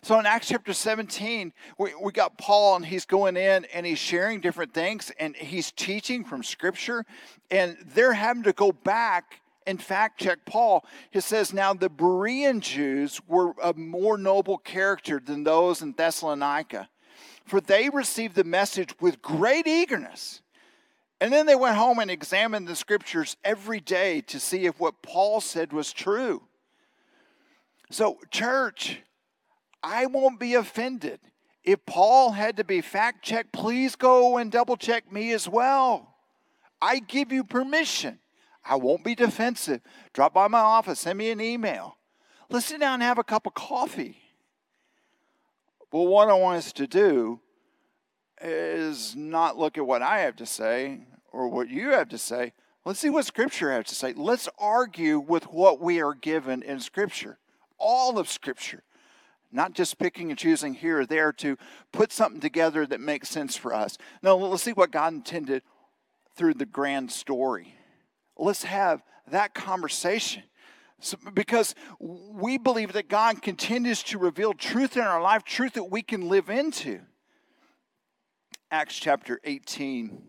So 0.03 0.19
in 0.19 0.25
Acts 0.25 0.49
chapter 0.49 0.73
17, 0.73 1.51
we, 1.79 1.95
we 1.95 2.11
got 2.11 2.37
Paul 2.37 2.75
and 2.75 2.85
he's 2.85 3.05
going 3.05 3.37
in 3.37 3.65
and 3.73 3.85
he's 3.85 3.97
sharing 3.97 4.41
different 4.41 4.73
things 4.73 5.11
and 5.19 5.35
he's 5.35 5.71
teaching 5.71 6.23
from 6.23 6.43
Scripture, 6.43 7.05
and 7.49 7.77
they're 7.93 8.13
having 8.13 8.43
to 8.43 8.53
go 8.53 8.71
back 8.71 9.41
and 9.65 9.81
fact 9.81 10.19
check 10.19 10.39
Paul. 10.45 10.85
He 11.09 11.21
says, 11.21 11.53
Now 11.53 11.73
the 11.73 11.89
Berean 11.89 12.59
Jews 12.59 13.19
were 13.27 13.53
a 13.63 13.73
more 13.73 14.17
noble 14.17 14.59
character 14.59 15.19
than 15.25 15.43
those 15.43 15.81
in 15.81 15.93
Thessalonica 15.93 16.87
for 17.45 17.61
they 17.61 17.89
received 17.89 18.35
the 18.35 18.43
message 18.43 18.93
with 18.99 19.21
great 19.21 19.67
eagerness. 19.67 20.41
And 21.21 21.31
then 21.31 21.45
they 21.45 21.55
went 21.55 21.77
home 21.77 21.99
and 21.99 22.11
examined 22.11 22.67
the 22.67 22.75
scriptures 22.75 23.37
every 23.43 23.79
day 23.79 24.21
to 24.21 24.39
see 24.39 24.65
if 24.65 24.79
what 24.79 25.01
Paul 25.01 25.41
said 25.41 25.71
was 25.71 25.93
true. 25.93 26.43
So, 27.89 28.17
church, 28.31 29.01
I 29.81 30.07
won't 30.07 30.39
be 30.39 30.55
offended. 30.55 31.19
If 31.63 31.85
Paul 31.85 32.31
had 32.31 32.57
to 32.57 32.63
be 32.63 32.81
fact 32.81 33.23
checked, 33.23 33.51
please 33.51 33.95
go 33.95 34.37
and 34.37 34.51
double 34.51 34.77
check 34.77 35.11
me 35.11 35.31
as 35.31 35.47
well. 35.47 36.15
I 36.81 36.99
give 36.99 37.31
you 37.31 37.43
permission. 37.43 38.19
I 38.63 38.75
won't 38.75 39.03
be 39.03 39.15
defensive. 39.15 39.81
Drop 40.13 40.33
by 40.33 40.47
my 40.47 40.59
office, 40.59 40.99
send 40.99 41.17
me 41.17 41.31
an 41.31 41.39
email. 41.39 41.97
Let's 42.49 42.65
sit 42.65 42.79
down 42.79 42.95
and 42.95 43.03
have 43.03 43.17
a 43.17 43.23
cup 43.23 43.47
of 43.47 43.53
coffee. 43.53 44.17
Well, 45.91 46.07
what 46.07 46.29
I 46.29 46.33
want 46.33 46.57
us 46.57 46.73
to 46.73 46.87
do 46.87 47.39
is 48.41 49.15
not 49.15 49.57
look 49.57 49.77
at 49.77 49.85
what 49.85 50.01
I 50.01 50.19
have 50.19 50.35
to 50.37 50.45
say 50.45 50.99
or 51.31 51.47
what 51.47 51.69
you 51.69 51.91
have 51.91 52.09
to 52.09 52.17
say. 52.17 52.53
Let's 52.83 52.99
see 52.99 53.09
what 53.09 53.25
Scripture 53.25 53.71
has 53.71 53.85
to 53.85 53.95
say. 53.95 54.13
Let's 54.13 54.47
argue 54.59 55.19
with 55.19 55.45
what 55.45 55.79
we 55.79 56.01
are 56.01 56.13
given 56.13 56.61
in 56.61 56.79
Scripture, 56.79 57.39
all 57.77 58.19
of 58.19 58.29
Scripture, 58.29 58.83
not 59.51 59.73
just 59.73 59.97
picking 59.97 60.29
and 60.29 60.37
choosing 60.37 60.73
here 60.73 60.99
or 60.99 61.05
there 61.05 61.31
to 61.33 61.57
put 61.91 62.11
something 62.11 62.41
together 62.41 62.85
that 62.85 62.99
makes 62.99 63.29
sense 63.29 63.55
for 63.55 63.73
us. 63.73 63.97
No, 64.21 64.37
let's 64.37 64.63
see 64.63 64.73
what 64.73 64.91
God 64.91 65.13
intended 65.13 65.63
through 66.35 66.55
the 66.55 66.65
grand 66.65 67.11
story. 67.11 67.73
Let's 68.37 68.63
have 68.63 69.01
that 69.27 69.53
conversation. 69.53 70.43
So, 70.99 71.17
because 71.33 71.75
we 71.99 72.57
believe 72.57 72.93
that 72.93 73.09
God 73.09 73.41
continues 73.41 74.01
to 74.03 74.17
reveal 74.17 74.53
truth 74.53 74.95
in 74.95 75.03
our 75.03 75.21
life, 75.21 75.43
truth 75.43 75.73
that 75.73 75.91
we 75.91 76.01
can 76.01 76.29
live 76.29 76.49
into. 76.49 77.01
Acts 78.71 78.95
chapter 78.95 79.39
18 79.43 80.21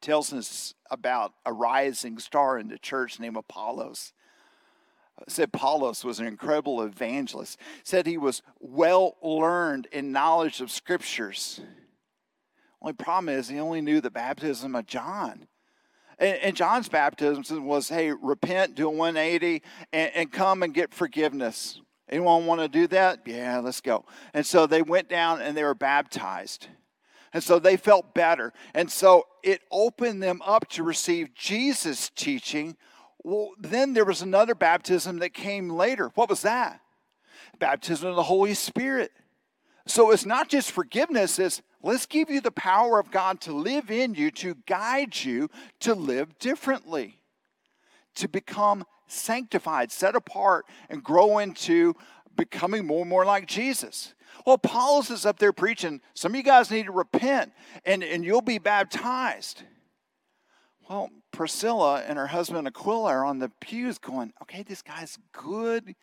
tells 0.00 0.32
us 0.32 0.74
about 0.90 1.32
a 1.46 1.52
rising 1.52 2.18
star 2.18 2.58
in 2.58 2.68
the 2.68 2.78
church 2.78 3.20
named 3.20 3.36
Apollos. 3.36 4.12
Said 5.28 5.50
Apollos 5.54 6.04
was 6.04 6.18
an 6.18 6.26
incredible 6.26 6.82
evangelist. 6.82 7.58
Said 7.84 8.06
he 8.06 8.18
was 8.18 8.42
well 8.58 9.16
learned 9.22 9.86
in 9.92 10.12
knowledge 10.12 10.60
of 10.60 10.70
scriptures. 10.70 11.60
Only 12.82 12.94
problem 12.94 13.28
is 13.30 13.48
he 13.48 13.58
only 13.58 13.80
knew 13.80 14.00
the 14.00 14.10
baptism 14.10 14.74
of 14.74 14.86
John. 14.86 15.46
And, 16.18 16.36
and 16.38 16.56
John's 16.56 16.88
baptism 16.88 17.66
was, 17.66 17.88
hey, 17.88 18.12
repent, 18.12 18.74
do 18.74 18.86
a 18.86 18.90
180, 18.90 19.62
and, 19.92 20.10
and 20.14 20.32
come 20.32 20.62
and 20.62 20.72
get 20.74 20.92
forgiveness. 20.94 21.80
Anyone 22.08 22.46
want 22.46 22.60
to 22.60 22.68
do 22.68 22.86
that? 22.88 23.20
Yeah, 23.26 23.60
let's 23.60 23.80
go. 23.80 24.04
And 24.34 24.44
so 24.44 24.66
they 24.66 24.82
went 24.82 25.08
down 25.08 25.40
and 25.40 25.56
they 25.56 25.64
were 25.64 25.74
baptized. 25.74 26.68
And 27.32 27.42
so 27.42 27.58
they 27.58 27.76
felt 27.76 28.14
better. 28.14 28.52
And 28.74 28.90
so 28.90 29.26
it 29.42 29.62
opened 29.70 30.22
them 30.22 30.40
up 30.44 30.68
to 30.70 30.82
receive 30.82 31.34
Jesus' 31.34 32.10
teaching. 32.14 32.76
Well, 33.24 33.50
then 33.58 33.94
there 33.94 34.04
was 34.04 34.22
another 34.22 34.54
baptism 34.54 35.18
that 35.18 35.34
came 35.34 35.70
later. 35.70 36.12
What 36.14 36.28
was 36.28 36.42
that? 36.42 36.80
Baptism 37.58 38.08
of 38.08 38.16
the 38.16 38.22
Holy 38.22 38.54
Spirit. 38.54 39.10
So 39.86 40.12
it's 40.12 40.24
not 40.24 40.48
just 40.48 40.70
forgiveness, 40.70 41.38
it's 41.38 41.60
let's 41.84 42.06
give 42.06 42.30
you 42.30 42.40
the 42.40 42.50
power 42.50 42.98
of 42.98 43.10
God 43.10 43.40
to 43.42 43.52
live 43.52 43.90
in 43.90 44.14
you, 44.14 44.30
to 44.32 44.56
guide 44.66 45.16
you 45.16 45.48
to 45.80 45.94
live 45.94 46.38
differently, 46.38 47.20
to 48.16 48.26
become 48.26 48.84
sanctified, 49.06 49.92
set 49.92 50.16
apart, 50.16 50.64
and 50.88 51.04
grow 51.04 51.38
into 51.38 51.94
becoming 52.36 52.86
more 52.86 53.02
and 53.02 53.10
more 53.10 53.24
like 53.24 53.46
Jesus. 53.46 54.14
Well, 54.44 54.56
Apollos 54.56 55.10
is 55.10 55.24
up 55.24 55.38
there 55.38 55.52
preaching, 55.52 56.00
some 56.14 56.32
of 56.32 56.36
you 56.36 56.42
guys 56.42 56.70
need 56.70 56.86
to 56.86 56.92
repent 56.92 57.52
and, 57.84 58.02
and 58.02 58.24
you'll 58.24 58.42
be 58.42 58.58
baptized. 58.58 59.62
Well, 60.88 61.10
Priscilla 61.30 62.02
and 62.06 62.18
her 62.18 62.26
husband 62.26 62.66
Aquila 62.66 63.10
are 63.10 63.24
on 63.24 63.38
the 63.38 63.50
pews 63.60 63.98
going, 63.98 64.32
okay, 64.42 64.62
this 64.62 64.82
guy's 64.82 65.18
good 65.32 65.94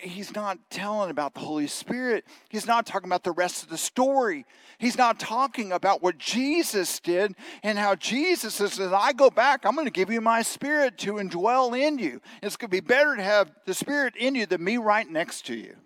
he's 0.00 0.34
not 0.34 0.58
telling 0.70 1.10
about 1.10 1.34
the 1.34 1.40
Holy 1.40 1.66
Spirit. 1.66 2.24
He's 2.48 2.66
not 2.66 2.86
talking 2.86 3.08
about 3.08 3.24
the 3.24 3.32
rest 3.32 3.62
of 3.62 3.68
the 3.68 3.78
story. 3.78 4.44
He's 4.78 4.98
not 4.98 5.18
talking 5.18 5.72
about 5.72 6.02
what 6.02 6.18
Jesus 6.18 7.00
did 7.00 7.34
and 7.62 7.78
how 7.78 7.94
Jesus 7.94 8.54
says, 8.54 8.80
I 8.80 9.12
go 9.12 9.30
back, 9.30 9.64
I'm 9.64 9.74
going 9.74 9.86
to 9.86 9.92
give 9.92 10.10
you 10.10 10.20
my 10.20 10.42
spirit 10.42 10.98
to 10.98 11.14
indwell 11.14 11.78
in 11.78 11.98
you. 11.98 12.20
It's 12.42 12.56
going 12.56 12.70
to 12.70 12.76
be 12.76 12.80
better 12.80 13.16
to 13.16 13.22
have 13.22 13.52
the 13.66 13.74
spirit 13.74 14.14
in 14.16 14.34
you 14.34 14.46
than 14.46 14.62
me 14.62 14.76
right 14.76 15.08
next 15.08 15.46
to 15.46 15.54
you. 15.54 15.76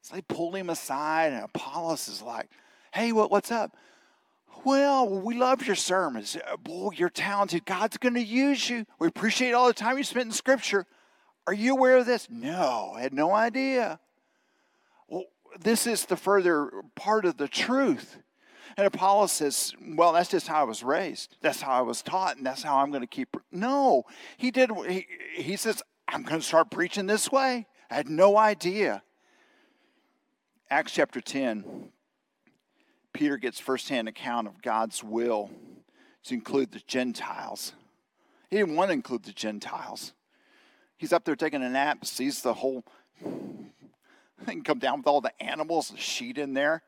So 0.00 0.16
they 0.16 0.22
pulled 0.22 0.56
him 0.56 0.68
aside, 0.68 1.32
and 1.32 1.44
Apollos 1.44 2.08
is 2.08 2.22
like, 2.22 2.48
hey, 2.92 3.12
what, 3.12 3.30
what's 3.30 3.52
up? 3.52 3.76
Well, 4.64 5.08
we 5.08 5.36
love 5.36 5.66
your 5.66 5.76
sermons. 5.76 6.36
Boy, 6.62 6.90
you're 6.94 7.08
talented. 7.08 7.64
God's 7.64 7.96
going 7.98 8.14
to 8.14 8.22
use 8.22 8.68
you. 8.68 8.84
We 8.98 9.08
appreciate 9.08 9.52
all 9.52 9.66
the 9.66 9.72
time 9.72 9.98
you 9.98 10.04
spent 10.04 10.26
in 10.26 10.32
Scripture. 10.32 10.86
Are 11.46 11.54
you 11.54 11.72
aware 11.72 11.96
of 11.96 12.06
this? 12.06 12.28
No, 12.30 12.92
I 12.94 13.02
had 13.02 13.12
no 13.12 13.32
idea. 13.32 13.98
Well, 15.08 15.24
this 15.60 15.86
is 15.86 16.06
the 16.06 16.16
further 16.16 16.70
part 16.94 17.24
of 17.24 17.36
the 17.36 17.48
truth. 17.48 18.18
And 18.76 18.86
Apollos 18.86 19.32
says, 19.32 19.74
Well, 19.80 20.12
that's 20.12 20.30
just 20.30 20.48
how 20.48 20.60
I 20.60 20.64
was 20.64 20.82
raised. 20.82 21.36
That's 21.40 21.60
how 21.60 21.72
I 21.72 21.82
was 21.82 22.00
taught, 22.02 22.36
and 22.36 22.46
that's 22.46 22.62
how 22.62 22.78
I'm 22.78 22.90
going 22.90 23.02
to 23.02 23.06
keep. 23.06 23.36
No, 23.50 24.04
he 24.36 24.50
did. 24.50 24.70
He, 24.88 25.06
he 25.34 25.56
says, 25.56 25.82
I'm 26.08 26.22
going 26.22 26.40
to 26.40 26.46
start 26.46 26.70
preaching 26.70 27.06
this 27.06 27.30
way. 27.30 27.66
I 27.90 27.94
had 27.94 28.08
no 28.08 28.36
idea. 28.36 29.02
Acts 30.70 30.92
chapter 30.92 31.20
10, 31.20 31.90
Peter 33.12 33.36
gets 33.36 33.58
firsthand 33.58 34.08
account 34.08 34.46
of 34.46 34.62
God's 34.62 35.04
will 35.04 35.50
to 36.24 36.34
include 36.34 36.72
the 36.72 36.80
Gentiles. 36.86 37.74
He 38.48 38.56
didn't 38.56 38.76
want 38.76 38.88
to 38.88 38.94
include 38.94 39.24
the 39.24 39.32
Gentiles. 39.32 40.14
He's 41.02 41.12
up 41.12 41.24
there 41.24 41.34
taking 41.34 41.64
a 41.64 41.68
nap, 41.68 42.04
sees 42.04 42.42
the 42.42 42.54
whole 42.54 42.84
thing 44.44 44.62
come 44.62 44.78
down 44.78 44.98
with 44.98 45.08
all 45.08 45.20
the 45.20 45.32
animals, 45.42 45.88
the 45.88 45.96
sheet 45.96 46.38
in 46.38 46.54
there. 46.54 46.84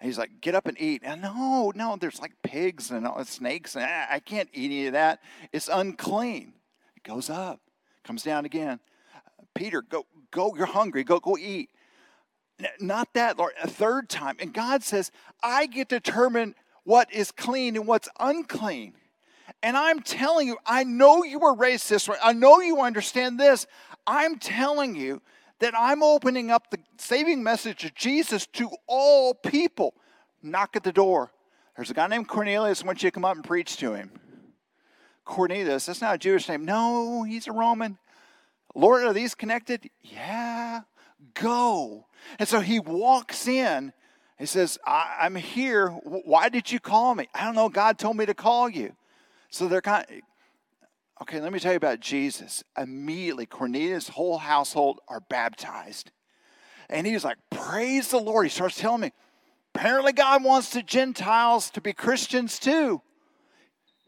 And 0.00 0.08
he's 0.08 0.18
like, 0.18 0.40
get 0.40 0.56
up 0.56 0.66
and 0.66 0.76
eat. 0.80 1.02
And 1.04 1.22
no, 1.22 1.72
no, 1.72 1.96
there's 1.96 2.20
like 2.20 2.32
pigs 2.42 2.90
and 2.90 3.06
uh, 3.06 3.22
snakes, 3.22 3.76
and 3.76 3.84
ah, 3.88 4.06
I 4.10 4.18
can't 4.18 4.48
eat 4.52 4.64
any 4.64 4.86
of 4.88 4.94
that. 4.94 5.20
It's 5.52 5.68
unclean. 5.68 6.54
It 6.96 7.04
goes 7.04 7.30
up, 7.30 7.60
comes 8.02 8.24
down 8.24 8.46
again. 8.46 8.80
Peter, 9.54 9.80
go, 9.80 10.06
go, 10.32 10.52
you're 10.56 10.66
hungry, 10.66 11.04
go, 11.04 11.20
go 11.20 11.38
eat. 11.38 11.70
Not 12.80 13.14
that, 13.14 13.38
Lord, 13.38 13.52
a 13.62 13.68
third 13.68 14.08
time. 14.08 14.38
And 14.40 14.52
God 14.52 14.82
says, 14.82 15.12
I 15.40 15.66
get 15.66 15.90
to 15.90 16.00
determine 16.00 16.56
what 16.82 17.12
is 17.12 17.30
clean 17.30 17.76
and 17.76 17.86
what's 17.86 18.08
unclean. 18.18 18.94
And 19.66 19.76
I'm 19.76 19.98
telling 19.98 20.46
you, 20.46 20.58
I 20.64 20.84
know 20.84 21.24
you 21.24 21.40
were 21.40 21.52
raised 21.52 21.90
this 21.90 22.08
way. 22.08 22.16
I 22.22 22.32
know 22.34 22.60
you 22.60 22.82
understand 22.82 23.40
this. 23.40 23.66
I'm 24.06 24.38
telling 24.38 24.94
you 24.94 25.20
that 25.58 25.74
I'm 25.76 26.04
opening 26.04 26.52
up 26.52 26.70
the 26.70 26.78
saving 26.98 27.42
message 27.42 27.84
of 27.84 27.92
Jesus 27.96 28.46
to 28.52 28.70
all 28.86 29.34
people. 29.34 29.94
Knock 30.40 30.76
at 30.76 30.84
the 30.84 30.92
door. 30.92 31.32
There's 31.74 31.90
a 31.90 31.94
guy 31.94 32.06
named 32.06 32.28
Cornelius. 32.28 32.84
I 32.84 32.86
want 32.86 33.02
you 33.02 33.10
to 33.10 33.12
come 33.12 33.24
up 33.24 33.34
and 33.34 33.44
preach 33.44 33.76
to 33.78 33.92
him. 33.94 34.12
Cornelius, 35.24 35.86
that's 35.86 36.00
not 36.00 36.14
a 36.14 36.18
Jewish 36.18 36.48
name. 36.48 36.64
No, 36.64 37.24
he's 37.24 37.48
a 37.48 37.52
Roman. 37.52 37.98
Lord, 38.76 39.02
are 39.02 39.12
these 39.12 39.34
connected? 39.34 39.90
Yeah. 40.00 40.82
Go. 41.34 42.06
And 42.38 42.48
so 42.48 42.60
he 42.60 42.78
walks 42.78 43.48
in. 43.48 43.92
He 44.38 44.46
says, 44.46 44.78
I, 44.86 45.26
am 45.26 45.34
here. 45.34 45.88
Why 45.88 46.50
did 46.50 46.70
you 46.70 46.78
call 46.78 47.16
me? 47.16 47.26
I 47.34 47.42
don't 47.42 47.56
know. 47.56 47.68
God 47.68 47.98
told 47.98 48.16
me 48.16 48.26
to 48.26 48.34
call 48.34 48.68
you. 48.68 48.94
So 49.50 49.68
they're 49.68 49.80
kind 49.80 50.04
of, 50.08 50.16
okay, 51.22 51.40
let 51.40 51.52
me 51.52 51.58
tell 51.58 51.72
you 51.72 51.76
about 51.76 52.00
Jesus. 52.00 52.64
Immediately, 52.76 53.46
Cornelius' 53.46 54.08
whole 54.08 54.38
household 54.38 55.00
are 55.08 55.20
baptized. 55.20 56.10
And 56.88 57.06
he's 57.06 57.24
like, 57.24 57.38
Praise 57.50 58.08
the 58.08 58.18
Lord. 58.18 58.46
He 58.46 58.50
starts 58.50 58.76
telling 58.76 59.00
me, 59.00 59.12
apparently, 59.74 60.12
God 60.12 60.44
wants 60.44 60.70
the 60.70 60.82
Gentiles 60.82 61.70
to 61.70 61.80
be 61.80 61.92
Christians 61.92 62.58
too. 62.58 63.02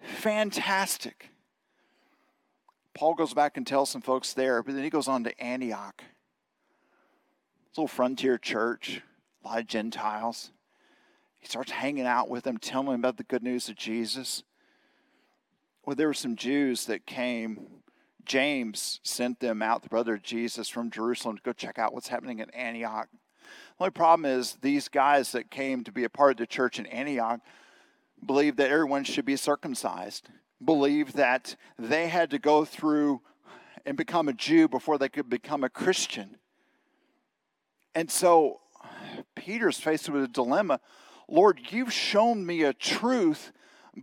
Fantastic. 0.03 1.31
Paul 2.95 3.15
goes 3.15 3.35
back 3.35 3.57
and 3.57 3.67
tells 3.67 3.91
some 3.91 4.03
folks 4.03 4.33
there, 4.33 4.63
but 4.63 4.75
then 4.75 4.83
he 4.83 4.91
goes 4.91 5.09
on 5.09 5.25
to 5.25 5.41
Antioch. 5.41 6.03
A 6.03 7.81
little 7.81 7.89
frontier 7.89 8.39
church, 8.39 9.03
a 9.45 9.49
lot 9.49 9.61
of 9.61 9.67
Gentiles. 9.67 10.51
He 11.39 11.47
starts 11.47 11.71
hanging 11.71 12.07
out 12.07 12.29
with 12.29 12.45
them, 12.45 12.59
telling 12.59 12.87
them 12.87 12.97
about 12.97 13.17
the 13.17 13.23
good 13.23 13.45
news 13.45 13.69
of 13.69 13.77
Jesus 13.77 14.43
well, 15.89 15.95
there 15.95 16.09
were 16.09 16.13
some 16.13 16.37
Jews 16.37 16.85
that 16.85 17.07
came. 17.07 17.67
James 18.27 19.01
sent 19.05 19.41
them 19.41 19.63
out, 19.63 19.83
the 19.83 19.89
brother 19.89 20.17
of 20.17 20.23
Jesus, 20.23 20.69
from 20.69 20.91
Jerusalem 20.91 21.37
to 21.37 21.43
go 21.43 21.55
check 21.55 21.79
out 21.79 21.95
what's 21.95 22.09
happening 22.09 22.41
in 22.41 22.51
Antioch. 22.51 23.09
The 23.11 23.85
only 23.85 23.93
problem 23.93 24.27
is 24.27 24.59
these 24.61 24.89
guys 24.91 25.33
that 25.33 25.51
came 25.51 25.85
to 25.85 25.91
be 25.91 26.05
a 26.05 26.11
part 26.11 26.33
of 26.33 26.37
the 26.37 26.47
church 26.47 26.79
in 26.79 26.85
Antioch 26.85 27.41
believed 28.27 28.59
that 28.59 28.71
everyone 28.71 29.05
should 29.05 29.25
be 29.25 29.37
circumcised, 29.37 30.29
believed 30.63 31.17
that 31.17 31.57
they 31.79 32.09
had 32.09 32.33
to 32.33 32.39
go 32.39 32.67
through 32.67 33.23
and 33.87 33.97
become 33.97 34.29
a 34.29 34.35
Jew 34.35 34.69
before 34.69 34.99
they 34.99 35.09
could 35.09 35.31
become 35.31 35.65
a 35.65 35.71
Christian. 35.71 36.37
And 37.95 38.11
so 38.11 38.61
Peter's 39.35 39.81
faced 39.81 40.11
with 40.11 40.23
a 40.23 40.29
dilemma 40.29 40.81
Lord, 41.31 41.61
you've 41.71 41.95
shown 41.95 42.45
me 42.45 42.63
a 42.63 42.75
truth 42.75 43.53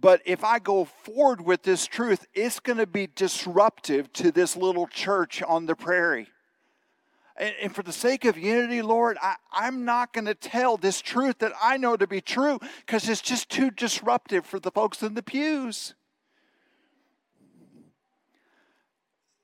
but 0.02 0.22
if 0.26 0.44
I 0.44 0.60
go 0.60 0.86
forward 0.86 1.42
with 1.42 1.64
this 1.64 1.88
truth, 1.88 2.28
it's 2.34 2.60
going 2.60 2.80
to 2.80 2.88
be 2.88 3.08
disruptive 3.08 4.12
to 4.14 4.32
this 4.32 4.58
little 4.58 4.88
church 4.88 5.42
on 5.42 5.66
the 5.66 5.76
prairie. 5.76 6.28
And, 7.38 7.76
for 7.76 7.84
the 7.84 7.92
sake 7.92 8.24
of 8.24 8.38
unity, 8.38 8.82
Lord, 8.82 9.18
I, 9.22 9.36
I'm 9.52 9.84
not 9.84 10.14
going 10.14 10.26
to 10.26 10.34
tell 10.34 10.78
this 10.78 11.02
truth 11.02 11.40
that 11.40 11.52
I 11.62 11.76
know 11.76 11.98
to 11.98 12.08
be 12.08 12.22
true 12.22 12.60
because 12.86 13.10
it's 13.10 13.22
just 13.22 13.50
too 13.50 13.72
disruptive 13.72 14.46
for 14.46 14.60
the 14.60 14.72
folks 14.72 15.04
in 15.04 15.16
the 15.16 15.24
pews. 15.24 15.96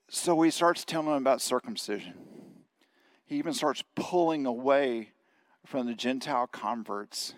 So 0.09 0.41
he 0.41 0.51
starts 0.51 0.85
telling 0.85 1.07
them 1.07 1.17
about 1.17 1.41
circumcision. 1.41 2.13
He 3.25 3.37
even 3.37 3.53
starts 3.53 3.83
pulling 3.95 4.45
away 4.45 5.11
from 5.65 5.85
the 5.85 5.93
Gentile 5.93 6.47
converts 6.47 7.33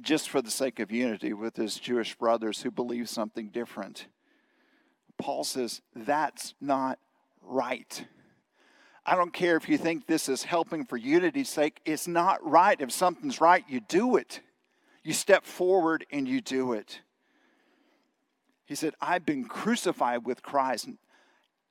just 0.00 0.28
for 0.28 0.42
the 0.42 0.50
sake 0.50 0.78
of 0.78 0.90
unity 0.90 1.32
with 1.32 1.56
his 1.56 1.76
Jewish 1.78 2.14
brothers 2.14 2.62
who 2.62 2.70
believe 2.70 3.08
something 3.08 3.48
different. 3.48 4.06
Paul 5.18 5.44
says, 5.44 5.80
that's 5.94 6.54
not 6.60 6.98
right. 7.42 8.04
I 9.04 9.14
don't 9.14 9.32
care 9.32 9.56
if 9.56 9.68
you 9.68 9.78
think 9.78 10.06
this 10.06 10.28
is 10.28 10.42
helping 10.42 10.84
for 10.84 10.96
unity's 10.96 11.48
sake, 11.48 11.80
it's 11.84 12.08
not 12.08 12.44
right. 12.44 12.80
If 12.80 12.90
something's 12.90 13.40
right, 13.40 13.64
you 13.68 13.80
do 13.80 14.16
it. 14.16 14.40
You 15.04 15.12
step 15.12 15.44
forward 15.44 16.04
and 16.10 16.26
you 16.26 16.40
do 16.40 16.72
it. 16.72 17.00
He 18.64 18.74
said, 18.74 18.94
I've 19.00 19.24
been 19.24 19.44
crucified 19.44 20.26
with 20.26 20.42
Christ. 20.42 20.88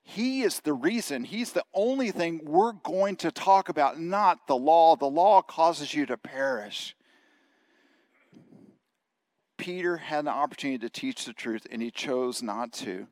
He 0.01 0.43
is 0.43 0.61
the 0.61 0.73
reason, 0.73 1.25
He's 1.25 1.51
the 1.51 1.65
only 1.73 2.11
thing 2.11 2.39
we're 2.43 2.71
going 2.71 3.17
to 3.17 3.31
talk 3.31 3.67
about, 3.69 3.99
not 3.99 4.47
the 4.47 4.55
law. 4.55 4.95
The 4.95 5.05
law 5.09 5.41
causes 5.41 5.93
you 5.93 6.05
to 6.05 6.15
perish. 6.15 6.95
Peter 9.65 9.97
had 9.97 10.19
an 10.19 10.27
opportunity 10.27 10.77
to 10.77 10.89
teach 10.91 11.25
the 11.25 11.33
truth 11.33 11.65
and 11.71 11.81
he 11.81 11.89
chose 11.89 12.43
not 12.43 12.71
to. 12.71 13.07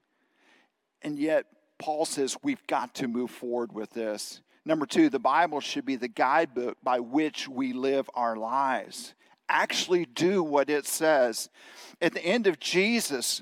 And 1.02 1.18
yet, 1.18 1.48
Paul 1.80 2.06
says 2.06 2.38
we've 2.44 2.66
got 2.68 2.94
to 2.96 3.08
move 3.08 3.32
forward 3.32 3.74
with 3.74 3.90
this. 3.90 4.40
Number 4.64 4.86
two, 4.86 5.10
the 5.10 5.18
Bible 5.18 5.62
should 5.62 5.84
be 5.84 5.96
the 5.96 6.08
guidebook 6.08 6.78
by 6.84 7.00
which 7.00 7.50
we 7.50 7.74
live 7.74 8.08
our 8.14 8.36
lives. 8.36 9.16
Actually, 9.50 10.06
do 10.06 10.44
what 10.44 10.70
it 10.70 10.86
says. 10.86 11.50
At 12.00 12.14
the 12.14 12.24
end 12.24 12.46
of 12.46 12.60
Jesus' 12.60 13.42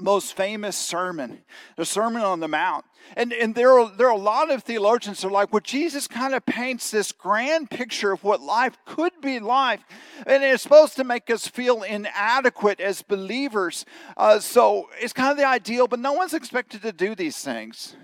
most 0.00 0.34
famous 0.34 0.76
sermon, 0.76 1.42
the 1.76 1.84
Sermon 1.84 2.22
on 2.22 2.40
the 2.40 2.48
Mount. 2.48 2.84
And, 3.16 3.32
and 3.32 3.54
there, 3.54 3.78
are, 3.78 3.90
there 3.96 4.06
are 4.08 4.12
a 4.12 4.18
lot 4.18 4.50
of 4.50 4.62
theologians 4.62 5.20
that 5.20 5.28
are 5.28 5.30
like, 5.30 5.52
well, 5.52 5.60
Jesus 5.60 6.06
kind 6.06 6.34
of 6.34 6.44
paints 6.46 6.90
this 6.90 7.12
grand 7.12 7.70
picture 7.70 8.12
of 8.12 8.22
what 8.22 8.40
life 8.40 8.76
could 8.84 9.12
be 9.20 9.40
like. 9.40 9.80
And 10.26 10.44
it's 10.44 10.62
supposed 10.62 10.96
to 10.96 11.04
make 11.04 11.30
us 11.30 11.46
feel 11.46 11.82
inadequate 11.82 12.80
as 12.80 13.02
believers. 13.02 13.84
Uh, 14.16 14.38
so 14.38 14.88
it's 15.00 15.12
kind 15.12 15.30
of 15.30 15.36
the 15.36 15.46
ideal, 15.46 15.88
but 15.88 15.98
no 15.98 16.12
one's 16.12 16.34
expected 16.34 16.82
to 16.82 16.92
do 16.92 17.14
these 17.14 17.38
things. 17.38 17.96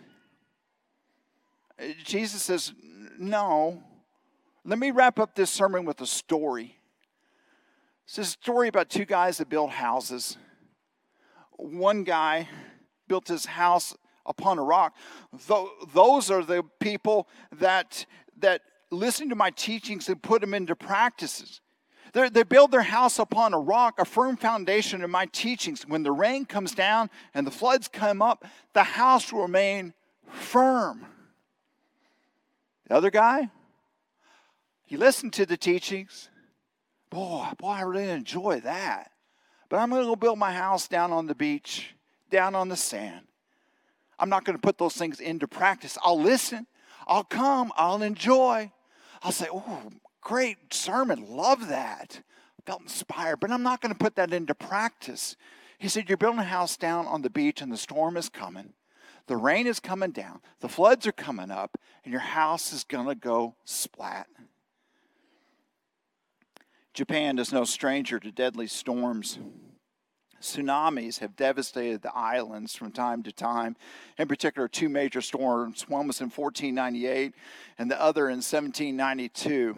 Jesus 2.02 2.42
says, 2.42 2.72
no. 3.18 3.82
Let 4.64 4.78
me 4.78 4.90
wrap 4.90 5.20
up 5.20 5.34
this 5.34 5.50
sermon 5.50 5.84
with 5.84 6.00
a 6.00 6.06
story. 6.06 6.78
It's 8.06 8.18
a 8.18 8.24
story 8.24 8.68
about 8.68 8.88
two 8.88 9.04
guys 9.04 9.38
that 9.38 9.48
build 9.48 9.70
houses 9.70 10.36
one 11.56 12.04
guy 12.04 12.48
built 13.08 13.28
his 13.28 13.46
house 13.46 13.94
upon 14.24 14.58
a 14.58 14.62
rock. 14.62 14.94
Those 15.92 16.30
are 16.30 16.42
the 16.42 16.64
people 16.80 17.28
that, 17.52 18.06
that 18.38 18.62
listen 18.90 19.28
to 19.28 19.34
my 19.34 19.50
teachings 19.50 20.08
and 20.08 20.22
put 20.22 20.40
them 20.40 20.54
into 20.54 20.74
practices. 20.74 21.60
They're, 22.12 22.30
they 22.30 22.44
build 22.44 22.70
their 22.70 22.82
house 22.82 23.18
upon 23.18 23.52
a 23.52 23.58
rock, 23.58 23.98
a 23.98 24.04
firm 24.04 24.36
foundation 24.36 25.02
in 25.02 25.10
my 25.10 25.26
teachings. 25.26 25.86
When 25.86 26.02
the 26.02 26.12
rain 26.12 26.44
comes 26.44 26.74
down 26.74 27.10
and 27.34 27.46
the 27.46 27.50
floods 27.50 27.88
come 27.88 28.22
up, 28.22 28.44
the 28.72 28.84
house 28.84 29.32
will 29.32 29.42
remain 29.42 29.92
firm. 30.30 31.06
The 32.88 32.94
other 32.94 33.10
guy, 33.10 33.50
he 34.84 34.96
listened 34.96 35.32
to 35.34 35.46
the 35.46 35.56
teachings. 35.56 36.30
Boy, 37.10 37.48
boy, 37.58 37.68
I 37.68 37.80
really 37.82 38.08
enjoy 38.08 38.60
that. 38.60 39.10
But 39.68 39.78
I'm 39.78 39.90
going 39.90 40.02
to 40.02 40.06
go 40.06 40.16
build 40.16 40.38
my 40.38 40.52
house 40.52 40.88
down 40.88 41.12
on 41.12 41.26
the 41.26 41.34
beach, 41.34 41.94
down 42.30 42.54
on 42.54 42.68
the 42.68 42.76
sand. 42.76 43.26
I'm 44.18 44.28
not 44.28 44.44
going 44.44 44.56
to 44.56 44.62
put 44.62 44.78
those 44.78 44.94
things 44.94 45.20
into 45.20 45.46
practice. 45.46 45.98
I'll 46.02 46.20
listen, 46.20 46.66
I'll 47.06 47.24
come, 47.24 47.72
I'll 47.76 48.02
enjoy. 48.02 48.72
I'll 49.22 49.32
say, 49.32 49.48
oh, 49.52 49.90
great 50.20 50.72
sermon, 50.72 51.26
love 51.28 51.68
that. 51.68 52.22
Felt 52.64 52.82
inspired, 52.82 53.38
but 53.38 53.52
I'm 53.52 53.62
not 53.62 53.80
going 53.80 53.92
to 53.92 53.98
put 53.98 54.16
that 54.16 54.32
into 54.32 54.54
practice. 54.54 55.36
He 55.78 55.88
said, 55.88 56.08
You're 56.08 56.18
building 56.18 56.40
a 56.40 56.44
house 56.44 56.76
down 56.76 57.06
on 57.06 57.22
the 57.22 57.30
beach 57.30 57.62
and 57.62 57.70
the 57.70 57.76
storm 57.76 58.16
is 58.16 58.28
coming. 58.28 58.72
The 59.26 59.36
rain 59.36 59.66
is 59.66 59.80
coming 59.80 60.10
down. 60.10 60.40
The 60.60 60.68
floods 60.68 61.06
are 61.06 61.12
coming 61.12 61.50
up, 61.50 61.78
and 62.04 62.12
your 62.12 62.20
house 62.20 62.72
is 62.72 62.84
going 62.84 63.06
to 63.06 63.14
go 63.14 63.56
splat. 63.64 64.28
Japan 66.96 67.38
is 67.38 67.52
no 67.52 67.64
stranger 67.64 68.18
to 68.18 68.32
deadly 68.32 68.66
storms. 68.66 69.38
Tsunamis 70.40 71.18
have 71.18 71.36
devastated 71.36 72.00
the 72.00 72.16
islands 72.16 72.74
from 72.74 72.90
time 72.90 73.22
to 73.24 73.32
time. 73.32 73.76
In 74.16 74.26
particular, 74.26 74.66
two 74.66 74.88
major 74.88 75.20
storms. 75.20 75.86
One 75.90 76.06
was 76.06 76.22
in 76.22 76.30
1498 76.30 77.34
and 77.76 77.90
the 77.90 78.00
other 78.00 78.30
in 78.30 78.36
1792. 78.36 79.76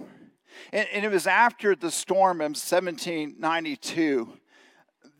And, 0.72 0.86
and 0.92 1.04
it 1.04 1.10
was 1.10 1.26
after 1.26 1.74
the 1.74 1.90
storm 1.90 2.40
in 2.40 2.52
1792 2.52 4.32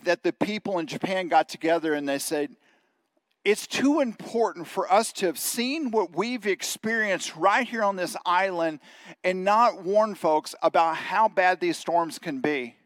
that 0.04 0.22
the 0.22 0.32
people 0.32 0.78
in 0.78 0.86
Japan 0.86 1.26
got 1.26 1.48
together 1.48 1.94
and 1.94 2.08
they 2.08 2.20
said, 2.20 2.54
it's 3.48 3.66
too 3.66 4.00
important 4.00 4.66
for 4.66 4.92
us 4.92 5.10
to 5.10 5.24
have 5.24 5.38
seen 5.38 5.90
what 5.90 6.14
we've 6.14 6.46
experienced 6.46 7.34
right 7.34 7.66
here 7.66 7.82
on 7.82 7.96
this 7.96 8.14
island 8.26 8.78
and 9.24 9.42
not 9.42 9.82
warn 9.82 10.14
folks 10.14 10.54
about 10.62 10.96
how 10.96 11.28
bad 11.28 11.58
these 11.58 11.78
storms 11.78 12.18
can 12.18 12.42
be. 12.42 12.76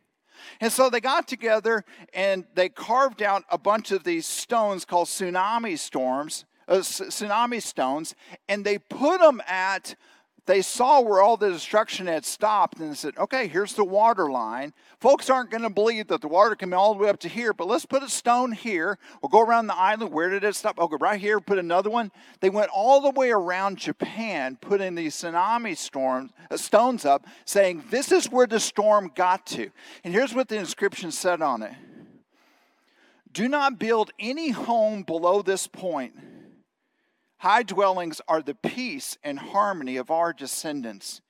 And 0.60 0.72
so 0.72 0.88
they 0.88 1.00
got 1.00 1.26
together 1.26 1.84
and 2.14 2.44
they 2.54 2.68
carved 2.68 3.22
out 3.22 3.42
a 3.50 3.58
bunch 3.58 3.90
of 3.90 4.04
these 4.04 4.24
stones 4.24 4.84
called 4.84 5.08
tsunami 5.08 5.76
storms, 5.76 6.44
uh, 6.68 6.76
tsunami 6.76 7.60
stones, 7.60 8.14
and 8.48 8.64
they 8.64 8.78
put 8.78 9.20
them 9.20 9.42
at 9.48 9.96
they 10.44 10.60
saw 10.60 11.00
where 11.00 11.22
all 11.22 11.36
the 11.36 11.50
destruction 11.50 12.08
had 12.08 12.24
stopped 12.24 12.80
and 12.80 12.98
said, 12.98 13.16
okay, 13.16 13.46
here's 13.46 13.74
the 13.74 13.84
water 13.84 14.28
line. 14.28 14.72
Folks 14.98 15.30
aren't 15.30 15.50
going 15.50 15.62
to 15.62 15.70
believe 15.70 16.08
that 16.08 16.20
the 16.20 16.28
water 16.28 16.56
can 16.56 16.70
be 16.70 16.74
all 16.74 16.94
the 16.94 17.00
way 17.00 17.08
up 17.08 17.20
to 17.20 17.28
here, 17.28 17.52
but 17.52 17.68
let's 17.68 17.86
put 17.86 18.02
a 18.02 18.08
stone 18.08 18.50
here. 18.50 18.98
We'll 19.20 19.30
go 19.30 19.40
around 19.40 19.68
the 19.68 19.76
island. 19.76 20.12
Where 20.12 20.30
did 20.30 20.42
it 20.42 20.56
stop? 20.56 20.80
Okay, 20.80 20.96
right 21.00 21.20
here, 21.20 21.38
put 21.38 21.58
another 21.58 21.90
one. 21.90 22.10
They 22.40 22.50
went 22.50 22.70
all 22.74 23.00
the 23.00 23.10
way 23.10 23.30
around 23.30 23.78
Japan, 23.78 24.58
putting 24.60 24.96
these 24.96 25.14
tsunami 25.14 25.76
storms, 25.76 26.32
uh, 26.50 26.56
stones 26.56 27.04
up, 27.04 27.24
saying, 27.44 27.84
this 27.90 28.10
is 28.10 28.28
where 28.28 28.48
the 28.48 28.60
storm 28.60 29.12
got 29.14 29.46
to. 29.46 29.70
And 30.02 30.12
here's 30.12 30.34
what 30.34 30.48
the 30.48 30.56
inscription 30.56 31.12
said 31.12 31.40
on 31.40 31.62
it 31.62 31.74
Do 33.32 33.48
not 33.48 33.78
build 33.78 34.10
any 34.18 34.50
home 34.50 35.04
below 35.04 35.42
this 35.42 35.68
point 35.68 36.14
High 37.42 37.64
dwellings 37.64 38.20
are 38.28 38.40
the 38.40 38.54
peace 38.54 39.18
and 39.24 39.36
harmony 39.36 39.96
of 39.96 40.12
our 40.12 40.32
descendants. 40.32 41.22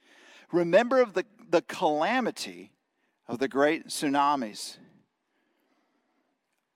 Remember 0.52 1.00
of 1.00 1.14
the, 1.14 1.24
the 1.48 1.62
calamity 1.62 2.70
of 3.26 3.38
the 3.38 3.48
great 3.48 3.86
tsunamis. 3.86 4.76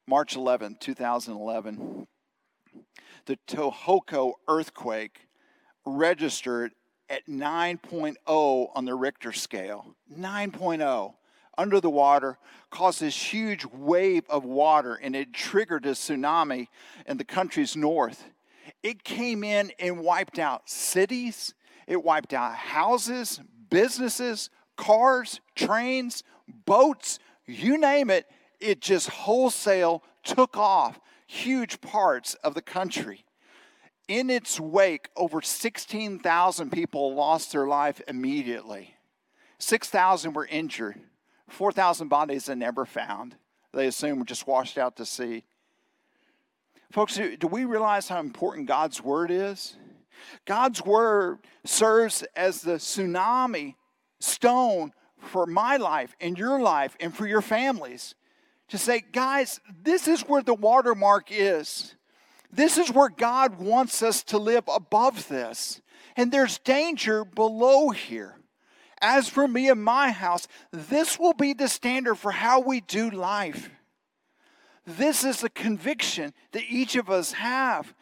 March 0.07 0.37
11, 0.37 0.79
2011, 0.81 2.07
the 3.27 3.39
Tohoku 3.47 4.33
earthquake 4.49 5.29
registered 5.85 6.73
at 7.11 7.27
9.0 7.27 8.17
on 8.75 8.85
the 8.87 8.95
Richter 8.95 9.35
scale. 9.35 9.95
9.0 10.11 11.13
under 11.59 11.79
the 11.79 11.91
water 11.91 12.39
caused 12.71 13.03
this 13.03 13.35
huge 13.35 13.67
wave 13.67 14.25
of 14.31 14.47
water 14.47 14.95
and 14.95 15.15
it 15.15 15.35
triggered 15.35 15.85
a 15.85 15.91
tsunami 15.91 16.69
in 17.05 17.19
the 17.19 17.25
country's 17.25 17.77
north. 17.77 18.31
It 18.87 19.03
came 19.03 19.43
in 19.43 19.73
and 19.81 19.99
wiped 19.99 20.39
out 20.39 20.71
cities, 20.71 21.55
it 21.89 22.05
wiped 22.05 22.33
out 22.33 22.55
houses, 22.55 23.41
businesses, 23.69 24.49
cars, 24.77 25.41
trains, 25.57 26.23
boats, 26.67 27.19
you 27.47 27.79
name 27.79 28.11
it. 28.11 28.27
It 28.61 28.81
just 28.81 29.09
wholesale 29.09 30.05
took 30.23 30.57
off 30.57 31.01
huge 31.27 31.81
parts 31.81 32.35
of 32.45 32.55
the 32.55 32.63
country. 32.63 33.25
In 34.07 34.31
its 34.31 34.61
wake, 34.61 35.09
over 35.17 35.43
16,000 35.43 36.71
people 36.71 37.13
lost 37.13 37.51
their 37.51 37.67
life 37.67 38.01
immediately. 38.07 38.95
6,000 39.59 40.33
were 40.33 40.47
injured. 40.47 41.01
4,000 41.49 42.07
bodies 42.07 42.49
are 42.49 42.55
never 42.55 42.87
found. 42.87 43.35
They 43.75 43.89
assume 43.89 44.21
were 44.21 44.25
just 44.25 44.47
washed 44.47 44.79
out 44.79 44.95
to 44.99 45.05
sea. 45.05 45.43
Folks, 46.97 47.21
do 47.39 47.47
we 47.47 47.67
realize 47.67 48.09
how 48.09 48.21
important 48.21 48.67
God's 48.67 49.05
word 49.05 49.31
is? 49.31 49.77
God's 50.47 50.83
word 50.83 51.41
serves 51.63 52.23
as 52.35 52.63
the 52.63 52.77
tsunami 52.77 53.75
stone 54.19 54.93
for 55.19 55.45
my 55.45 55.77
life 55.77 56.17
and 56.23 56.39
your 56.39 56.59
life 56.59 56.97
and 56.99 57.15
for 57.15 57.27
your 57.27 57.43
families. 57.43 58.15
To 58.69 58.79
say, 58.79 59.05
guys, 59.13 59.61
this 59.83 60.09
is 60.09 60.23
where 60.23 60.41
the 60.41 60.55
watermark 60.55 61.27
is. 61.31 61.95
This 62.51 62.79
is 62.79 62.91
where 62.91 63.11
God 63.11 63.59
wants 63.59 64.03
us 64.03 64.25
to 64.25 64.39
live 64.39 64.65
above 64.67 65.29
this. 65.29 65.83
And 66.17 66.33
there's 66.33 66.57
danger 66.57 67.27
below 67.27 67.91
here. 67.91 68.37
As 69.03 69.29
for 69.29 69.47
me 69.47 69.69
and 69.69 69.85
my 69.85 70.13
house, 70.13 70.49
this 70.71 71.19
will 71.19 71.35
be 71.35 71.53
the 71.53 71.69
standard 71.69 72.15
for 72.15 72.31
how 72.31 72.61
we 72.61 72.81
do 72.81 73.11
life. 73.11 73.69
This 74.87 75.25
is 75.25 75.43
a 75.43 75.49
conviction 75.49 76.33
that 76.53 76.63
each 76.69 76.95
of 76.95 77.11
us 77.11 77.33
have. 77.33 77.93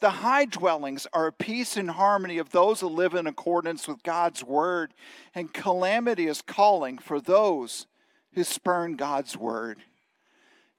The 0.00 0.10
high 0.10 0.44
dwellings 0.44 1.06
are 1.14 1.26
a 1.26 1.32
peace 1.32 1.78
and 1.78 1.90
harmony 1.90 2.36
of 2.36 2.50
those 2.50 2.80
who 2.80 2.88
live 2.88 3.14
in 3.14 3.26
accordance 3.26 3.88
with 3.88 4.02
God's 4.02 4.44
word, 4.44 4.92
and 5.34 5.54
calamity 5.54 6.26
is 6.26 6.42
calling 6.42 6.98
for 6.98 7.20
those 7.20 7.86
who 8.34 8.44
spurn 8.44 8.96
God's 8.96 9.36
word. 9.36 9.78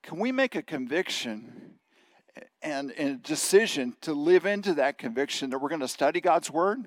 Can 0.03 0.19
we 0.19 0.31
make 0.31 0.53
a 0.55 0.61
conviction 0.61 1.79
and, 2.61 2.91
and 2.91 3.15
a 3.15 3.17
decision 3.17 3.95
to 4.01 4.13
live 4.13 4.45
into 4.45 4.75
that 4.75 4.99
conviction 4.99 5.49
that 5.49 5.57
we're 5.57 5.69
going 5.69 5.81
to 5.81 5.87
study 5.87 6.21
God's 6.21 6.51
word? 6.51 6.83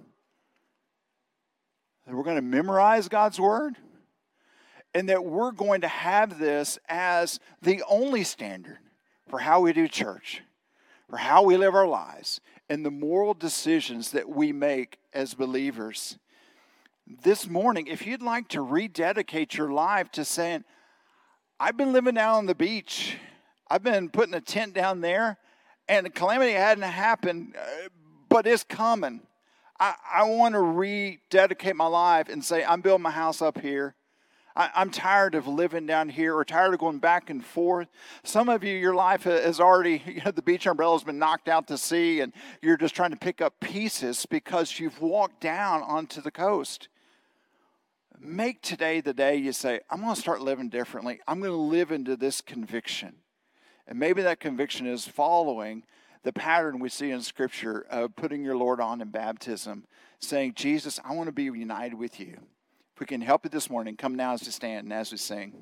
That 2.07 2.14
we're 2.14 2.23
going 2.23 2.37
to 2.37 2.43
memorize 2.43 3.09
God's 3.09 3.41
word? 3.41 3.77
And 4.98 5.08
that 5.08 5.24
we're 5.24 5.52
going 5.52 5.82
to 5.82 5.87
have 5.87 6.40
this 6.40 6.76
as 6.88 7.38
the 7.62 7.84
only 7.88 8.24
standard 8.24 8.78
for 9.28 9.38
how 9.38 9.61
we 9.61 9.72
do 9.72 9.87
church, 9.87 10.42
for 11.08 11.18
how 11.18 11.40
we 11.40 11.56
live 11.56 11.72
our 11.72 11.87
lives, 11.87 12.40
and 12.68 12.84
the 12.84 12.90
moral 12.90 13.32
decisions 13.32 14.11
that 14.11 14.28
we 14.28 14.50
make 14.50 14.98
as 15.14 15.34
believers. 15.34 16.18
This 17.06 17.46
morning, 17.46 17.87
if 17.87 18.08
you'd 18.08 18.22
like 18.22 18.48
to 18.48 18.61
rededicate 18.61 19.56
your 19.56 19.70
life 19.70 20.11
to 20.11 20.24
saying, 20.24 20.64
I've 21.61 21.76
been 21.76 21.92
living 21.92 22.16
down 22.16 22.34
on 22.34 22.46
the 22.46 22.56
beach, 22.56 23.18
I've 23.70 23.84
been 23.84 24.08
putting 24.08 24.34
a 24.34 24.40
tent 24.40 24.74
down 24.74 25.00
there, 25.00 25.38
and 25.88 26.06
the 26.06 26.11
calamity 26.11 26.54
hadn't 26.54 26.82
happened, 26.82 27.54
uh, 27.56 27.88
but 28.28 28.48
it's 28.48 28.64
coming. 28.64 29.20
I, 29.78 29.94
I 30.12 30.24
want 30.24 30.54
to 30.54 30.61
rededicate 30.61 31.76
my 31.76 31.87
life 31.87 32.28
and 32.28 32.44
say, 32.44 32.64
I'm 32.64 32.80
building 32.80 33.04
my 33.04 33.12
house 33.12 33.40
up 33.40 33.61
here. 33.61 33.94
I, 34.59 34.83
am 34.83 34.90
tired 34.90 35.37
of 35.37 35.47
living 35.47 35.87
down 35.87 36.09
here 36.09 36.35
or 36.35 36.44
tired 36.44 36.75
of 36.75 36.81
going 36.81 36.99
back 36.99 37.31
and 37.31 37.44
forth. 37.44 37.87
Some 38.25 38.49
of 38.49 38.64
you, 38.64 38.75
your 38.75 38.94
life 38.94 39.23
has 39.23 39.61
already, 39.61 40.03
you 40.07 40.21
know, 40.25 40.33
the 40.33 40.42
beach 40.42 40.66
umbrella 40.66 40.97
has 40.97 41.05
been 41.05 41.18
knocked 41.18 41.49
out 41.49 41.68
to 41.68 41.79
sea 41.79 42.21
and 42.21 42.33
you're 42.61 42.76
just 42.76 42.97
trying 42.97 43.12
to 43.12 43.16
pick 43.16 43.41
up 43.41 43.61
pieces 43.61 44.26
because 44.26 44.80
you've 44.80 45.01
walked 45.01 45.41
down 45.41 45.82
onto 45.82 46.20
the 46.20 46.32
coast. 46.32 46.89
Make 48.18 48.61
today 48.61 49.01
the 49.01 49.14
day 49.14 49.37
you 49.37 49.53
say, 49.53 49.78
I'm 49.91 50.01
going 50.01 50.16
to 50.16 50.20
start 50.20 50.41
living 50.41 50.70
differently. 50.70 51.20
I'm 51.28 51.39
going 51.39 51.53
to 51.53 51.57
live 51.57 51.93
into 51.93 52.16
this 52.16 52.41
conviction. 52.41 53.14
And 53.87 53.97
maybe 53.97 54.22
that 54.22 54.41
conviction 54.41 54.89
is 54.89 55.07
following 55.07 55.85
the 56.24 56.32
pattern 56.32 56.80
we 56.80 56.89
see 56.89 57.12
in 57.12 57.22
Scripture 57.22 57.87
of 57.89 58.16
putting 58.16 58.43
your 58.43 58.57
Lord 58.57 58.80
on 58.80 59.01
in 59.01 59.11
baptism, 59.11 59.85
saying, 60.18 60.55
Jesus, 60.57 60.99
I 61.05 61.14
want 61.14 61.28
to 61.28 61.32
be 61.32 61.45
united 61.45 61.95
with 61.95 62.18
you. 62.18 62.39
We 62.99 63.07
can 63.07 63.20
help 63.20 63.44
you 63.44 63.51
this 63.51 63.70
morning, 63.70 63.96
come 63.96 64.16
now 64.16 64.34
as 64.34 64.42
we 64.42 64.51
stand 64.51 64.84
and 64.86 64.92
as 64.92 65.12
we 65.12 65.18
sing. 65.18 65.53